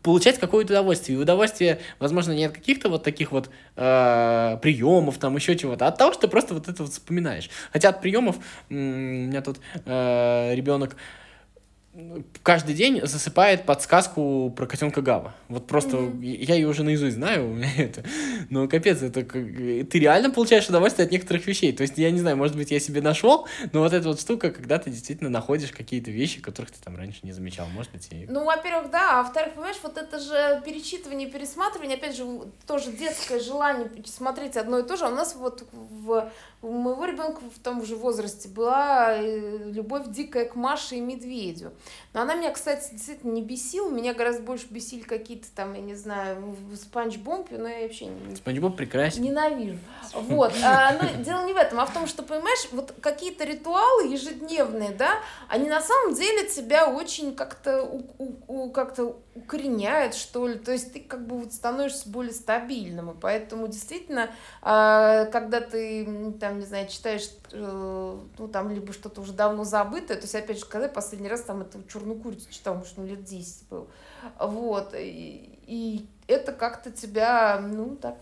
получать 0.02 0.40
какое-то 0.40 0.74
удовольствие. 0.74 1.18
И 1.18 1.22
удовольствие, 1.22 1.80
возможно, 2.00 2.34
не 2.34 2.46
от 2.46 2.54
каких-то 2.54 2.90
вот 2.90 3.04
таких 3.04 3.32
вот 3.32 3.50
а, 3.76 4.58
приемов, 4.58 5.18
там 5.18 5.36
еще 5.36 5.56
чего-то, 5.56 5.86
а 5.86 5.90
от 5.90 5.98
того, 5.98 6.14
что 6.14 6.28
просто 6.28 6.54
вот 6.54 6.68
это 6.68 6.84
вот 6.84 6.92
вспоминаешь. 6.92 7.50
Хотя 7.72 7.90
от 7.90 8.02
приемов 8.02 8.38
у 8.70 8.74
меня 8.74 9.42
тут 9.42 9.60
ребенок 9.86 10.96
каждый 12.44 12.76
день 12.76 13.02
засыпает 13.06 13.66
подсказку 13.66 14.52
про 14.56 14.66
котенка 14.68 15.02
Гава. 15.02 15.34
Вот 15.50 15.68
просто 15.68 15.98
Мгм. 15.98 16.22
я 16.22 16.56
ее 16.56 16.68
уже 16.68 16.84
наизусть 16.84 17.16
знаю, 17.16 17.50
у 17.50 17.54
меня 17.54 17.70
это. 17.78 18.04
Но 18.50 18.68
капец, 18.68 19.02
это 19.02 19.24
как- 19.24 19.44
ты 19.44 20.00
реально 20.00 20.30
получаешь 20.32 20.68
удовольствие 20.68 21.06
от 21.06 21.12
некоторых 21.12 21.46
вещей. 21.48 21.72
То 21.74 21.84
есть, 21.84 21.98
я 21.98 22.12
не 22.12 22.20
знаю, 22.20 22.38
может 22.38 22.56
быть, 22.56 22.72
я 22.72 22.80
себе 22.80 23.02
нашел, 23.02 23.48
но 23.72 23.80
вот 23.82 23.94
эта 23.94 24.08
вот 24.10 24.20
штука, 24.20 24.52
когда 24.52 24.78
ты 24.78 24.90
действительно 24.90 25.30
находишь 25.30 25.72
какие-то 25.72 26.12
вещи, 26.12 26.42
которых 26.42 26.72
ты 26.72 26.78
там 26.84 26.96
раньше 26.98 27.20
не 27.24 27.32
замечал. 27.32 27.68
Может 27.74 27.92
быть, 27.92 28.08
и... 28.12 28.26
Ну, 28.30 28.44
во-первых, 28.44 28.92
да, 28.92 29.20
а 29.20 29.24
во-вторых, 29.24 29.54
понимаешь, 29.54 29.78
вот 29.84 29.98
это 29.98 30.20
же 30.20 30.62
перечитывание, 30.66 31.30
пересматривание, 31.30 31.98
опять 31.98 32.16
же, 32.18 32.26
тоже 32.68 32.92
детское 32.92 33.40
желание 33.40 33.90
смотреть 34.06 34.58
одно 34.58 34.80
и 34.80 34.84
то 34.84 34.98
же. 34.98 35.06
А 35.06 35.10
у 35.10 35.16
нас 35.16 35.36
вот 35.36 35.66
в, 35.72 36.30
у 36.66 36.72
моего 36.72 37.06
ребенка 37.06 37.42
в 37.56 37.60
том 37.60 37.86
же 37.86 37.96
возрасте 37.96 38.48
была 38.50 39.14
э, 39.16 39.72
любовь 39.72 40.08
дикая 40.08 40.46
к 40.46 40.56
Маше 40.56 40.96
и 40.96 41.00
Медведю. 41.00 41.72
Но 42.14 42.22
она 42.22 42.36
меня, 42.36 42.52
кстати, 42.52 42.92
действительно 42.94 43.32
не 43.32 43.42
бесила. 43.42 43.90
Меня 43.90 44.14
гораздо 44.14 44.42
больше 44.44 44.68
бесили 44.70 45.02
какие-то 45.02 45.48
там, 45.56 45.74
я 45.74 45.82
не 45.82 45.96
знаю, 45.96 46.56
Спанч 46.76 47.18
Бомбе, 47.18 47.58
но 47.58 47.68
я 47.68 47.84
вообще 47.84 48.06
не, 48.08 48.36
Спанч 48.36 48.60
Боб 48.60 48.76
прекрасен. 48.76 49.22
Ненавижу. 49.22 49.78
Вот. 50.14 50.54
А, 50.64 50.94
но 50.94 51.24
дело 51.24 51.46
не 51.46 51.54
в 51.54 51.58
этом, 51.58 51.80
а 51.80 51.86
в 51.86 51.94
том, 51.94 52.08
что, 52.08 52.24
понимаешь, 52.24 52.68
вот 52.72 52.94
какие-то 53.02 53.44
ритуалы 53.44 54.08
ежедневные, 54.08 54.92
да, 54.92 55.20
они 55.50 55.70
на 55.70 55.82
самом 55.82 56.14
деле 56.16 56.48
тебя 56.48 56.88
очень 56.90 57.36
как-то 57.36 57.84
у- 57.84 58.06
у- 58.18 58.36
у- 58.48 58.70
как-то 58.72 59.18
укореняют, 59.36 60.16
что 60.16 60.48
ли. 60.48 60.56
То 60.58 60.72
есть 60.72 60.94
ты 60.94 61.00
как 61.02 61.28
бы 61.28 61.38
вот 61.40 61.54
становишься 61.54 62.10
более 62.10 62.34
стабильным. 62.34 63.12
И 63.12 63.14
поэтому 63.20 63.68
действительно, 63.68 64.30
а, 64.62 65.26
когда 65.26 65.60
ты, 65.60 66.06
м, 66.06 66.34
там, 66.56 66.60
не 66.60 66.66
знаю, 66.66 66.88
читаешь, 66.88 67.30
э, 67.52 68.20
ну, 68.38 68.48
там, 68.48 68.72
либо 68.72 68.94
что-то 68.94 69.22
уже 69.22 69.34
давно 69.34 69.64
забытое, 69.64 70.18
то 70.18 70.24
есть, 70.24 70.36
опять 70.36 70.60
же, 70.60 70.66
когда 70.66 70.88
я 70.88 70.92
последний 70.92 71.28
раз 71.28 71.42
там 71.42 71.62
эту 71.62 71.84
черную 71.84 72.20
курицу 72.20 72.50
читал, 72.50 72.76
может, 72.76 72.98
ну, 72.98 73.06
лет 73.06 73.24
10 73.24 73.68
был. 73.70 73.88
Вот. 74.40 74.94
И, 74.96 75.60
и 75.68 76.08
это 76.28 76.52
как-то 76.52 76.92
тебя, 76.92 77.60
ну, 77.60 77.96
так, 77.96 78.16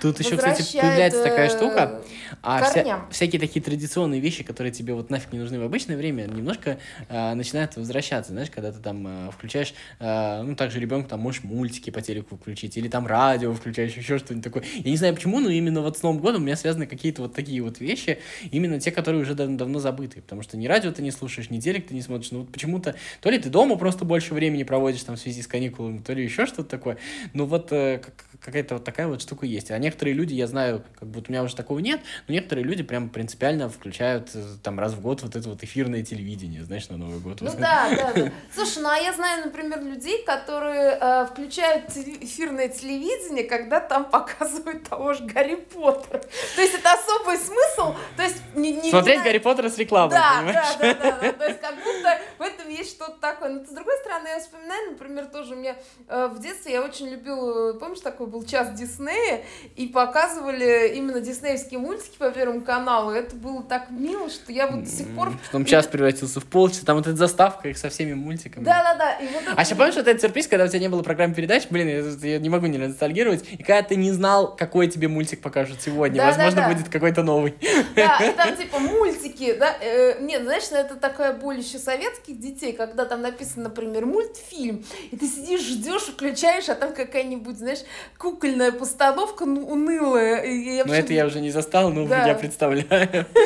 Тут 0.00 0.18
еще, 0.20 0.36
кстати, 0.36 0.62
появляется 0.80 1.22
такая 1.22 1.46
э, 1.46 1.50
штука. 1.50 2.02
А 2.42 2.60
вся- 2.70 2.82
всякие 3.10 3.38
такие 3.40 3.62
традиционные 3.62 4.20
вещи, 4.20 4.42
которые 4.42 4.72
тебе 4.72 4.94
вот 4.94 5.10
нафиг 5.10 5.32
не 5.32 5.38
нужны 5.38 5.60
в 5.60 5.62
обычное 5.62 5.96
время, 5.96 6.22
немножко 6.24 6.78
а, 7.08 7.34
начинают 7.34 7.76
возвращаться. 7.76 8.32
Знаешь, 8.32 8.50
когда 8.50 8.72
ты 8.72 8.78
там 8.80 9.04
а, 9.06 9.30
включаешь, 9.30 9.74
а, 10.00 10.42
ну, 10.42 10.56
также 10.56 10.80
ребенку 10.80 11.08
там 11.10 11.20
можешь 11.20 11.44
мультики 11.44 11.90
по 11.90 12.00
телеку 12.00 12.36
включить, 12.36 12.76
или 12.76 12.88
там 12.88 13.06
радио 13.06 13.52
включаешь, 13.52 13.92
еще 13.94 14.18
что-нибудь 14.18 14.42
такое. 14.44 14.64
Я 14.76 14.90
не 14.90 14.96
знаю 14.96 15.14
почему, 15.14 15.38
но 15.40 15.50
именно 15.50 15.82
вот 15.82 15.98
с 15.98 16.02
Новым 16.02 16.20
годом 16.20 16.42
у 16.42 16.44
меня 16.46 16.56
связаны 16.56 16.86
какие-то 16.86 17.22
вот 17.22 17.34
такие 17.34 17.62
вот 17.62 17.78
вещи, 17.80 18.18
именно 18.50 18.80
те, 18.80 18.90
которые 18.90 19.22
уже 19.22 19.34
дав- 19.34 19.50
давно 19.56 19.78
забыты. 19.78 20.22
Потому 20.22 20.42
что 20.42 20.56
ни 20.56 20.66
радио 20.66 20.90
ты 20.92 21.02
не 21.02 21.10
слушаешь, 21.10 21.50
ни 21.50 21.60
телек 21.60 21.86
ты 21.88 21.94
не 21.94 22.02
смотришь. 22.02 22.30
Ну, 22.32 22.40
вот 22.40 22.50
почему-то 22.52 22.96
то 23.20 23.30
ли 23.30 23.38
ты 23.38 23.50
дома 23.50 23.76
просто 23.76 24.04
больше 24.04 24.34
времени 24.34 24.62
проводишь 24.64 25.02
там 25.04 25.16
в 25.16 25.20
связи 25.20 25.42
с 25.42 25.46
каникулами, 25.46 25.98
то 25.98 26.12
ли 26.14 26.24
еще 26.24 26.46
что-то 26.46 26.64
такое. 26.70 26.96
Ну, 27.34 27.46
вот 27.46 27.72
э, 27.72 27.98
как- 27.98 28.24
какая-то 28.44 28.74
вот 28.74 28.84
такая 28.84 29.06
вот 29.06 29.22
штука 29.22 29.46
есть. 29.46 29.70
А 29.70 29.78
некоторые 29.78 30.14
люди, 30.14 30.34
я 30.34 30.46
знаю, 30.46 30.82
как 30.98 31.08
будто 31.08 31.30
у 31.30 31.32
меня 31.32 31.42
уже 31.44 31.54
такого 31.54 31.78
нет, 31.78 32.00
но 32.26 32.34
некоторые 32.34 32.64
люди 32.64 32.82
прям 32.82 33.08
принципиально 33.08 33.68
включают 33.68 34.30
э, 34.34 34.42
там 34.62 34.80
раз 34.80 34.92
в 34.94 35.00
год 35.00 35.22
вот 35.22 35.36
это 35.36 35.48
вот 35.48 35.62
эфирное 35.62 36.02
телевидение, 36.02 36.64
знаешь, 36.64 36.88
на 36.88 36.96
Новый 36.96 37.20
год. 37.20 37.40
Ну 37.40 37.50
да, 37.58 37.88
да, 37.96 38.12
да. 38.12 38.32
Слушай, 38.54 38.82
ну 38.82 38.88
а 38.88 38.96
я 38.96 39.12
знаю, 39.12 39.44
например, 39.44 39.80
людей, 39.82 40.24
которые 40.24 40.98
э, 41.00 41.26
включают 41.26 41.90
эфирное 41.96 42.68
телевидение, 42.68 43.44
когда 43.44 43.78
там 43.80 44.04
показывают 44.10 44.88
того 44.88 45.12
же 45.14 45.24
Гарри 45.24 45.54
Поттера. 45.56 46.18
То 46.56 46.62
есть 46.62 46.74
это 46.74 46.92
особый 46.94 47.36
смысл. 47.38 47.94
То 48.16 48.22
есть 48.24 48.42
не, 48.54 48.72
не 48.72 48.90
Смотреть 48.90 49.16
знаю- 49.20 49.24
Гарри 49.24 49.38
Поттера 49.38 49.68
с 49.68 49.78
рекламой, 49.78 50.16
Да, 50.16 50.38
понимаешь? 50.38 50.66
да, 50.80 50.94
да, 50.94 50.94
да, 50.94 51.18
да. 51.20 51.32
То 51.32 51.46
есть 51.46 51.60
как 51.60 51.74
будто 51.76 52.18
в 52.38 52.42
этом 52.42 52.68
есть 52.68 52.90
что-то 52.90 53.18
такое. 53.20 53.50
Но 53.50 53.64
с 53.64 53.68
другой 53.70 53.94
стороны, 54.00 54.28
я 54.28 54.40
вспоминаю, 54.40 54.90
например, 54.90 55.02
например, 55.02 55.26
тоже 55.26 55.54
у 55.54 55.56
меня 55.58 55.76
э, 56.08 56.28
в 56.32 56.40
детстве 56.40 56.72
я 56.74 56.82
очень 56.82 57.08
любила, 57.08 57.21
помнишь, 57.24 58.00
такой 58.00 58.26
был 58.26 58.44
час 58.44 58.72
Диснея, 58.72 59.42
и 59.76 59.86
показывали 59.86 60.92
именно 60.94 61.20
диснеевские 61.20 61.80
мультики 61.80 62.16
по 62.18 62.30
Первому 62.30 62.62
каналу. 62.62 63.10
Это 63.10 63.36
было 63.36 63.62
так 63.62 63.90
мило, 63.90 64.28
что 64.30 64.52
я 64.52 64.66
вот 64.66 64.84
до 64.84 64.90
сих 64.90 65.08
пор... 65.14 65.32
Потом 65.46 65.64
час 65.64 65.86
превратился 65.86 66.40
в 66.40 66.44
полчаса, 66.44 66.84
там 66.84 66.96
вот 66.96 67.06
эта 67.06 67.16
заставка 67.16 67.68
их 67.68 67.78
со 67.78 67.88
всеми 67.88 68.14
мультиками. 68.14 68.64
Да-да-да. 68.64 69.18
Вот 69.20 69.42
это... 69.42 69.52
А 69.56 69.62
еще 69.62 69.74
помнишь 69.74 69.94
вот 69.94 70.06
этот 70.06 70.22
сюрприз, 70.22 70.46
когда 70.46 70.64
у 70.64 70.68
тебя 70.68 70.80
не 70.80 70.88
было 70.88 71.02
программы 71.02 71.34
передач? 71.34 71.66
Блин, 71.70 71.88
я, 71.88 72.28
я 72.28 72.38
не 72.38 72.48
могу 72.48 72.66
не 72.66 72.78
ностальгировать. 72.78 73.44
И 73.52 73.62
когда 73.62 73.82
ты 73.82 73.96
не 73.96 74.12
знал, 74.12 74.54
какой 74.56 74.88
тебе 74.88 75.08
мультик 75.08 75.40
покажут 75.40 75.80
сегодня, 75.82 76.18
да, 76.18 76.26
возможно, 76.26 76.62
да, 76.62 76.68
да. 76.68 76.74
будет 76.74 76.88
какой-то 76.88 77.22
новый. 77.22 77.54
Да, 77.94 78.18
и 78.18 78.32
там 78.32 78.56
типа 78.56 78.78
мультики, 78.78 79.54
да. 79.54 79.76
Э, 79.80 80.20
нет, 80.20 80.42
знаешь, 80.42 80.64
это 80.70 80.96
такая 80.96 81.32
боль 81.32 81.58
еще 81.58 81.78
советских 81.78 82.38
детей, 82.38 82.72
когда 82.72 83.04
там 83.04 83.22
написано, 83.22 83.64
например, 83.64 84.06
мультфильм, 84.06 84.84
и 85.10 85.16
ты 85.16 85.26
сидишь, 85.26 85.62
ждешь, 85.62 86.02
включаешь, 86.02 86.68
а 86.68 86.74
там 86.74 86.94
какая-нибудь, 87.12 87.58
знаешь, 87.58 87.80
кукольная 88.18 88.72
постановка 88.72 89.44
ну, 89.44 89.68
унылая. 89.68 90.42
Ну, 90.84 90.92
это 90.92 91.12
я 91.12 91.26
уже 91.26 91.40
не 91.40 91.50
застал, 91.50 91.90
но 91.90 92.06
да. 92.06 92.26
я 92.26 92.34
представляю. 92.34 93.26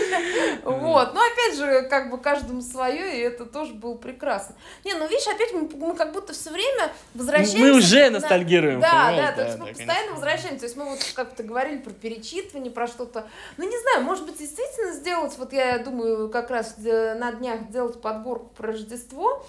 Вот. 0.66 1.14
Но 1.14 1.20
опять 1.20 1.56
же, 1.56 1.88
как 1.88 2.10
бы 2.10 2.18
каждому 2.18 2.60
свое, 2.60 3.18
и 3.18 3.20
это 3.20 3.46
тоже 3.46 3.72
было 3.72 3.94
прекрасно. 3.94 4.56
Не, 4.84 4.94
ну 4.94 5.06
видишь, 5.06 5.26
опять 5.28 5.52
мы, 5.52 5.68
мы 5.76 5.94
как 5.94 6.12
будто 6.12 6.32
все 6.32 6.50
время 6.50 6.90
возвращаемся. 7.14 7.58
Мы 7.58 7.70
уже 7.70 8.10
ностальгируем. 8.10 8.80
Да, 8.80 9.12
да, 9.16 9.32
то 9.32 9.44
есть 9.44 9.58
мы 9.58 9.68
постоянно 9.68 10.12
возвращаемся. 10.14 10.58
То 10.58 10.64
есть 10.64 10.76
мы 10.76 10.86
вот 10.86 10.98
как-то 11.14 11.44
говорили 11.44 11.78
про 11.78 11.92
перечитывание, 11.92 12.72
про 12.72 12.88
что-то. 12.88 13.28
Ну, 13.58 13.64
не 13.64 13.78
знаю, 13.78 14.02
может 14.02 14.26
быть, 14.26 14.38
действительно 14.38 14.92
сделать, 14.92 15.34
вот 15.38 15.52
я 15.52 15.78
думаю, 15.78 16.28
как 16.30 16.50
раз 16.50 16.74
на 16.78 17.30
днях 17.30 17.60
сделать 17.70 18.00
подборку 18.00 18.50
про 18.56 18.72
Рождество, 18.72 19.46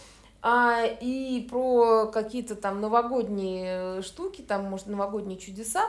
а, 0.50 0.86
и 0.86 1.46
про 1.50 2.08
какие-то 2.08 2.56
там 2.56 2.80
новогодние 2.80 4.02
штуки, 4.02 4.42
там, 4.42 4.64
может, 4.64 4.88
новогодние 4.88 5.38
чудеса. 5.38 5.82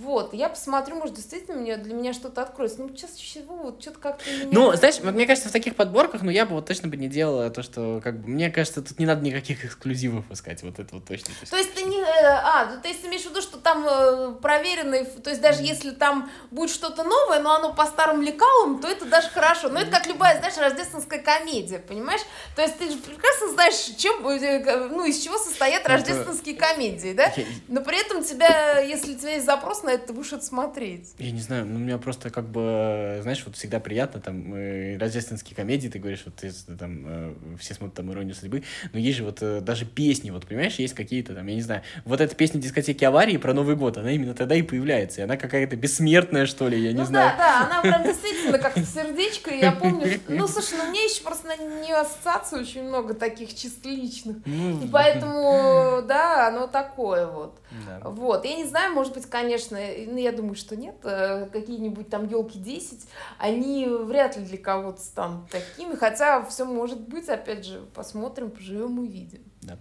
Вот, 0.00 0.32
я 0.32 0.48
посмотрю, 0.48 0.96
может, 0.96 1.14
действительно 1.14 1.58
мне, 1.58 1.76
для 1.76 1.92
меня 1.92 2.14
что-то 2.14 2.40
откроется. 2.40 2.80
Ну, 2.80 2.88
сейчас 2.88 3.16
чего, 3.16 3.54
вот, 3.54 3.82
что-то 3.82 3.98
как-то 3.98 4.30
меня... 4.30 4.48
Ну, 4.50 4.72
знаешь, 4.72 4.98
мне 5.00 5.26
кажется, 5.26 5.50
в 5.50 5.52
таких 5.52 5.76
подборках, 5.76 6.22
ну, 6.22 6.30
я 6.30 6.46
бы 6.46 6.54
вот 6.54 6.64
точно 6.64 6.88
бы 6.88 6.96
не 6.96 7.06
делала 7.06 7.50
то, 7.50 7.62
что, 7.62 8.00
как 8.02 8.18
бы, 8.18 8.30
мне 8.30 8.50
кажется, 8.50 8.80
тут 8.80 8.98
не 8.98 9.04
надо 9.04 9.22
никаких 9.22 9.62
эксклюзивов 9.62 10.24
искать, 10.30 10.62
вот 10.62 10.78
это 10.78 10.94
вот 10.94 11.04
точно. 11.04 11.26
То 11.26 11.40
есть, 11.40 11.50
то 11.50 11.56
есть 11.58 11.74
ты 11.74 11.82
не... 11.82 12.00
Э, 12.00 12.40
а, 12.42 12.72
ну, 12.74 12.80
то 12.80 12.88
есть 12.88 13.02
ты 13.02 13.08
имеешь 13.08 13.24
в 13.24 13.28
виду, 13.28 13.42
что 13.42 13.58
там 13.58 13.86
э, 13.86 14.32
проверенный, 14.40 15.04
то 15.04 15.28
есть 15.28 15.42
даже 15.42 15.60
mm. 15.60 15.66
если 15.66 15.90
там 15.90 16.30
будет 16.50 16.70
что-то 16.70 17.04
новое, 17.04 17.40
но 17.40 17.54
оно 17.54 17.74
по 17.74 17.84
старым 17.84 18.22
лекалам, 18.22 18.80
то 18.80 18.88
это 18.88 19.04
даже 19.04 19.28
хорошо. 19.28 19.68
Но 19.68 19.80
это 19.80 19.90
как 19.90 20.06
любая, 20.06 20.38
знаешь, 20.38 20.56
рождественская 20.56 21.20
комедия, 21.20 21.78
понимаешь? 21.78 22.22
То 22.56 22.62
есть 22.62 22.78
ты 22.78 22.88
же 22.88 22.96
прекрасно 22.96 23.48
знаешь, 23.48 23.74
чем, 23.98 24.26
э, 24.26 24.88
ну, 24.88 25.04
из 25.04 25.20
чего 25.20 25.36
состоят 25.36 25.82
ну, 25.84 25.90
рождественские 25.90 26.56
комедии, 26.56 27.12
да? 27.12 27.30
Но 27.68 27.82
при 27.82 28.00
этом 28.00 28.24
тебя, 28.24 28.78
если 28.78 29.14
у 29.14 29.18
тебя 29.18 29.34
есть 29.34 29.44
запрос 29.44 29.82
на 29.82 29.89
на 29.90 29.94
это 29.94 30.12
будешь 30.12 30.32
это 30.32 30.44
смотреть? 30.44 31.14
Я 31.18 31.30
не 31.30 31.40
знаю, 31.40 31.66
ну, 31.66 31.76
у 31.76 31.78
меня 31.78 31.98
просто 31.98 32.30
как 32.30 32.48
бы, 32.48 33.18
знаешь, 33.22 33.42
вот 33.44 33.56
всегда 33.56 33.80
приятно, 33.80 34.20
там, 34.20 34.54
э, 34.54 34.96
рождественские 34.98 35.56
комедии, 35.56 35.88
ты 35.88 35.98
говоришь, 35.98 36.22
вот 36.24 36.36
ты, 36.36 36.52
там, 36.78 37.04
э, 37.06 37.34
все 37.58 37.74
смотрят 37.74 37.96
там 37.96 38.12
«Иронию 38.12 38.34
судьбы», 38.34 38.62
но 38.92 38.98
есть 38.98 39.18
же 39.18 39.24
вот 39.24 39.38
э, 39.42 39.60
даже 39.60 39.84
песни, 39.84 40.30
вот, 40.30 40.46
понимаешь, 40.46 40.76
есть 40.76 40.94
какие-то 40.94 41.34
там, 41.34 41.46
я 41.46 41.54
не 41.54 41.62
знаю, 41.62 41.82
вот 42.04 42.20
эта 42.20 42.34
песня 42.34 42.60
дискотеки 42.60 43.04
аварии 43.04 43.36
про 43.36 43.52
Новый 43.52 43.76
год, 43.76 43.96
она 43.96 44.12
именно 44.12 44.34
тогда 44.34 44.54
и 44.54 44.62
появляется, 44.62 45.20
и 45.20 45.24
она 45.24 45.36
какая-то 45.36 45.76
бессмертная, 45.76 46.46
что 46.46 46.68
ли, 46.68 46.80
я 46.80 46.92
не 46.92 46.98
ну, 46.98 47.04
знаю. 47.04 47.34
да, 47.36 47.44
да, 47.44 47.66
она 47.66 47.82
прям 47.82 48.04
действительно 48.04 48.58
как 48.58 48.76
сердечко, 48.78 49.50
и 49.50 49.60
я 49.60 49.72
помню, 49.72 50.20
ну, 50.28 50.46
слушай, 50.46 50.78
ну, 50.78 50.88
мне 50.90 51.04
еще 51.04 51.22
просто 51.22 51.48
на 51.48 51.56
нее 51.56 51.96
ассоциаций 51.96 52.60
очень 52.60 52.84
много 52.84 53.14
таких 53.14 53.54
чисто 53.54 53.88
личных, 53.88 54.36
ну, 54.46 54.84
и 54.84 54.88
поэтому, 54.88 56.02
да, 56.06 56.48
оно 56.48 56.66
такое 56.66 57.26
вот. 57.26 57.58
Да. 57.86 58.08
Вот, 58.08 58.44
я 58.44 58.56
не 58.56 58.64
знаю, 58.64 58.92
может 58.92 59.14
быть, 59.14 59.26
конечно, 59.26 59.76
ну, 60.08 60.16
я 60.16 60.32
думаю, 60.32 60.54
что 60.54 60.76
нет, 60.76 60.96
э, 61.04 61.48
какие-нибудь 61.52 62.08
там 62.08 62.28
елки 62.28 62.58
10, 62.58 63.06
они 63.38 63.86
вряд 63.86 64.36
ли 64.36 64.44
для 64.44 64.58
кого-то 64.58 65.00
станут 65.00 65.50
такими, 65.50 65.94
хотя 65.94 66.44
все 66.44 66.64
может 66.64 67.00
быть, 67.00 67.28
опять 67.28 67.64
же, 67.64 67.82
посмотрим, 67.94 68.50
поживем, 68.50 68.98
увидим. 68.98 69.42
Да. 69.62 69.78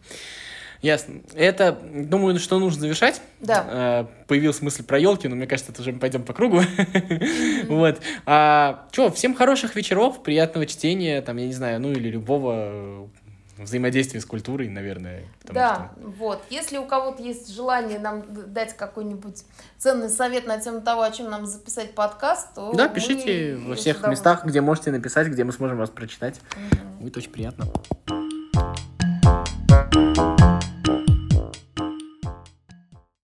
Ясно. 0.82 1.22
Это, 1.36 1.78
думаю, 1.94 2.40
что 2.40 2.58
нужно 2.58 2.82
завершать. 2.82 3.22
Да. 3.42 3.66
Э, 3.70 4.26
появилась 4.28 4.62
мысль 4.62 4.84
про 4.84 4.98
елки, 4.98 5.28
но 5.28 5.36
мне 5.36 5.46
кажется, 5.46 5.74
это 5.74 5.82
уже 5.82 5.92
мы 5.92 6.00
пойдем 6.00 6.24
по 6.24 6.34
кругу. 6.34 6.62
Вот. 7.68 8.00
А, 8.26 8.88
что, 8.92 9.12
всем 9.12 9.36
хороших 9.36 9.76
вечеров, 9.76 10.24
приятного 10.24 10.66
чтения, 10.66 11.22
там, 11.22 11.38
я 11.38 11.48
не 11.48 11.54
знаю, 11.54 11.82
ну 11.82 11.92
или 11.92 12.10
любого 12.10 13.10
взаимодействие 13.64 14.22
с 14.22 14.26
культурой, 14.26 14.70
наверное. 14.70 15.26
Да, 15.44 15.92
что... 15.96 16.10
вот. 16.10 16.44
Если 16.50 16.78
у 16.78 16.86
кого-то 16.86 17.22
есть 17.22 17.54
желание 17.54 18.00
нам 18.00 18.24
дать 18.54 18.76
какой-нибудь 18.76 19.44
ценный 19.78 20.10
совет 20.10 20.48
на 20.48 20.60
тему 20.60 20.82
того, 20.82 21.02
о 21.04 21.12
чем 21.12 21.30
нам 21.30 21.46
записать 21.46 21.96
подкаст, 21.96 22.54
то 22.56 22.74
Да, 22.74 22.88
пишите 22.88 23.56
во 23.56 23.76
всех 23.76 24.06
местах, 24.08 24.46
где 24.46 24.62
можете 24.62 24.92
написать, 24.92 25.28
где 25.28 25.44
мы 25.44 25.52
сможем 25.52 25.78
вас 25.78 25.90
прочитать. 25.90 26.40
Угу. 26.56 27.04
Будет 27.04 27.18
очень 27.18 27.32
приятно. 27.32 27.66
thank 29.92 30.18
you 30.18 30.39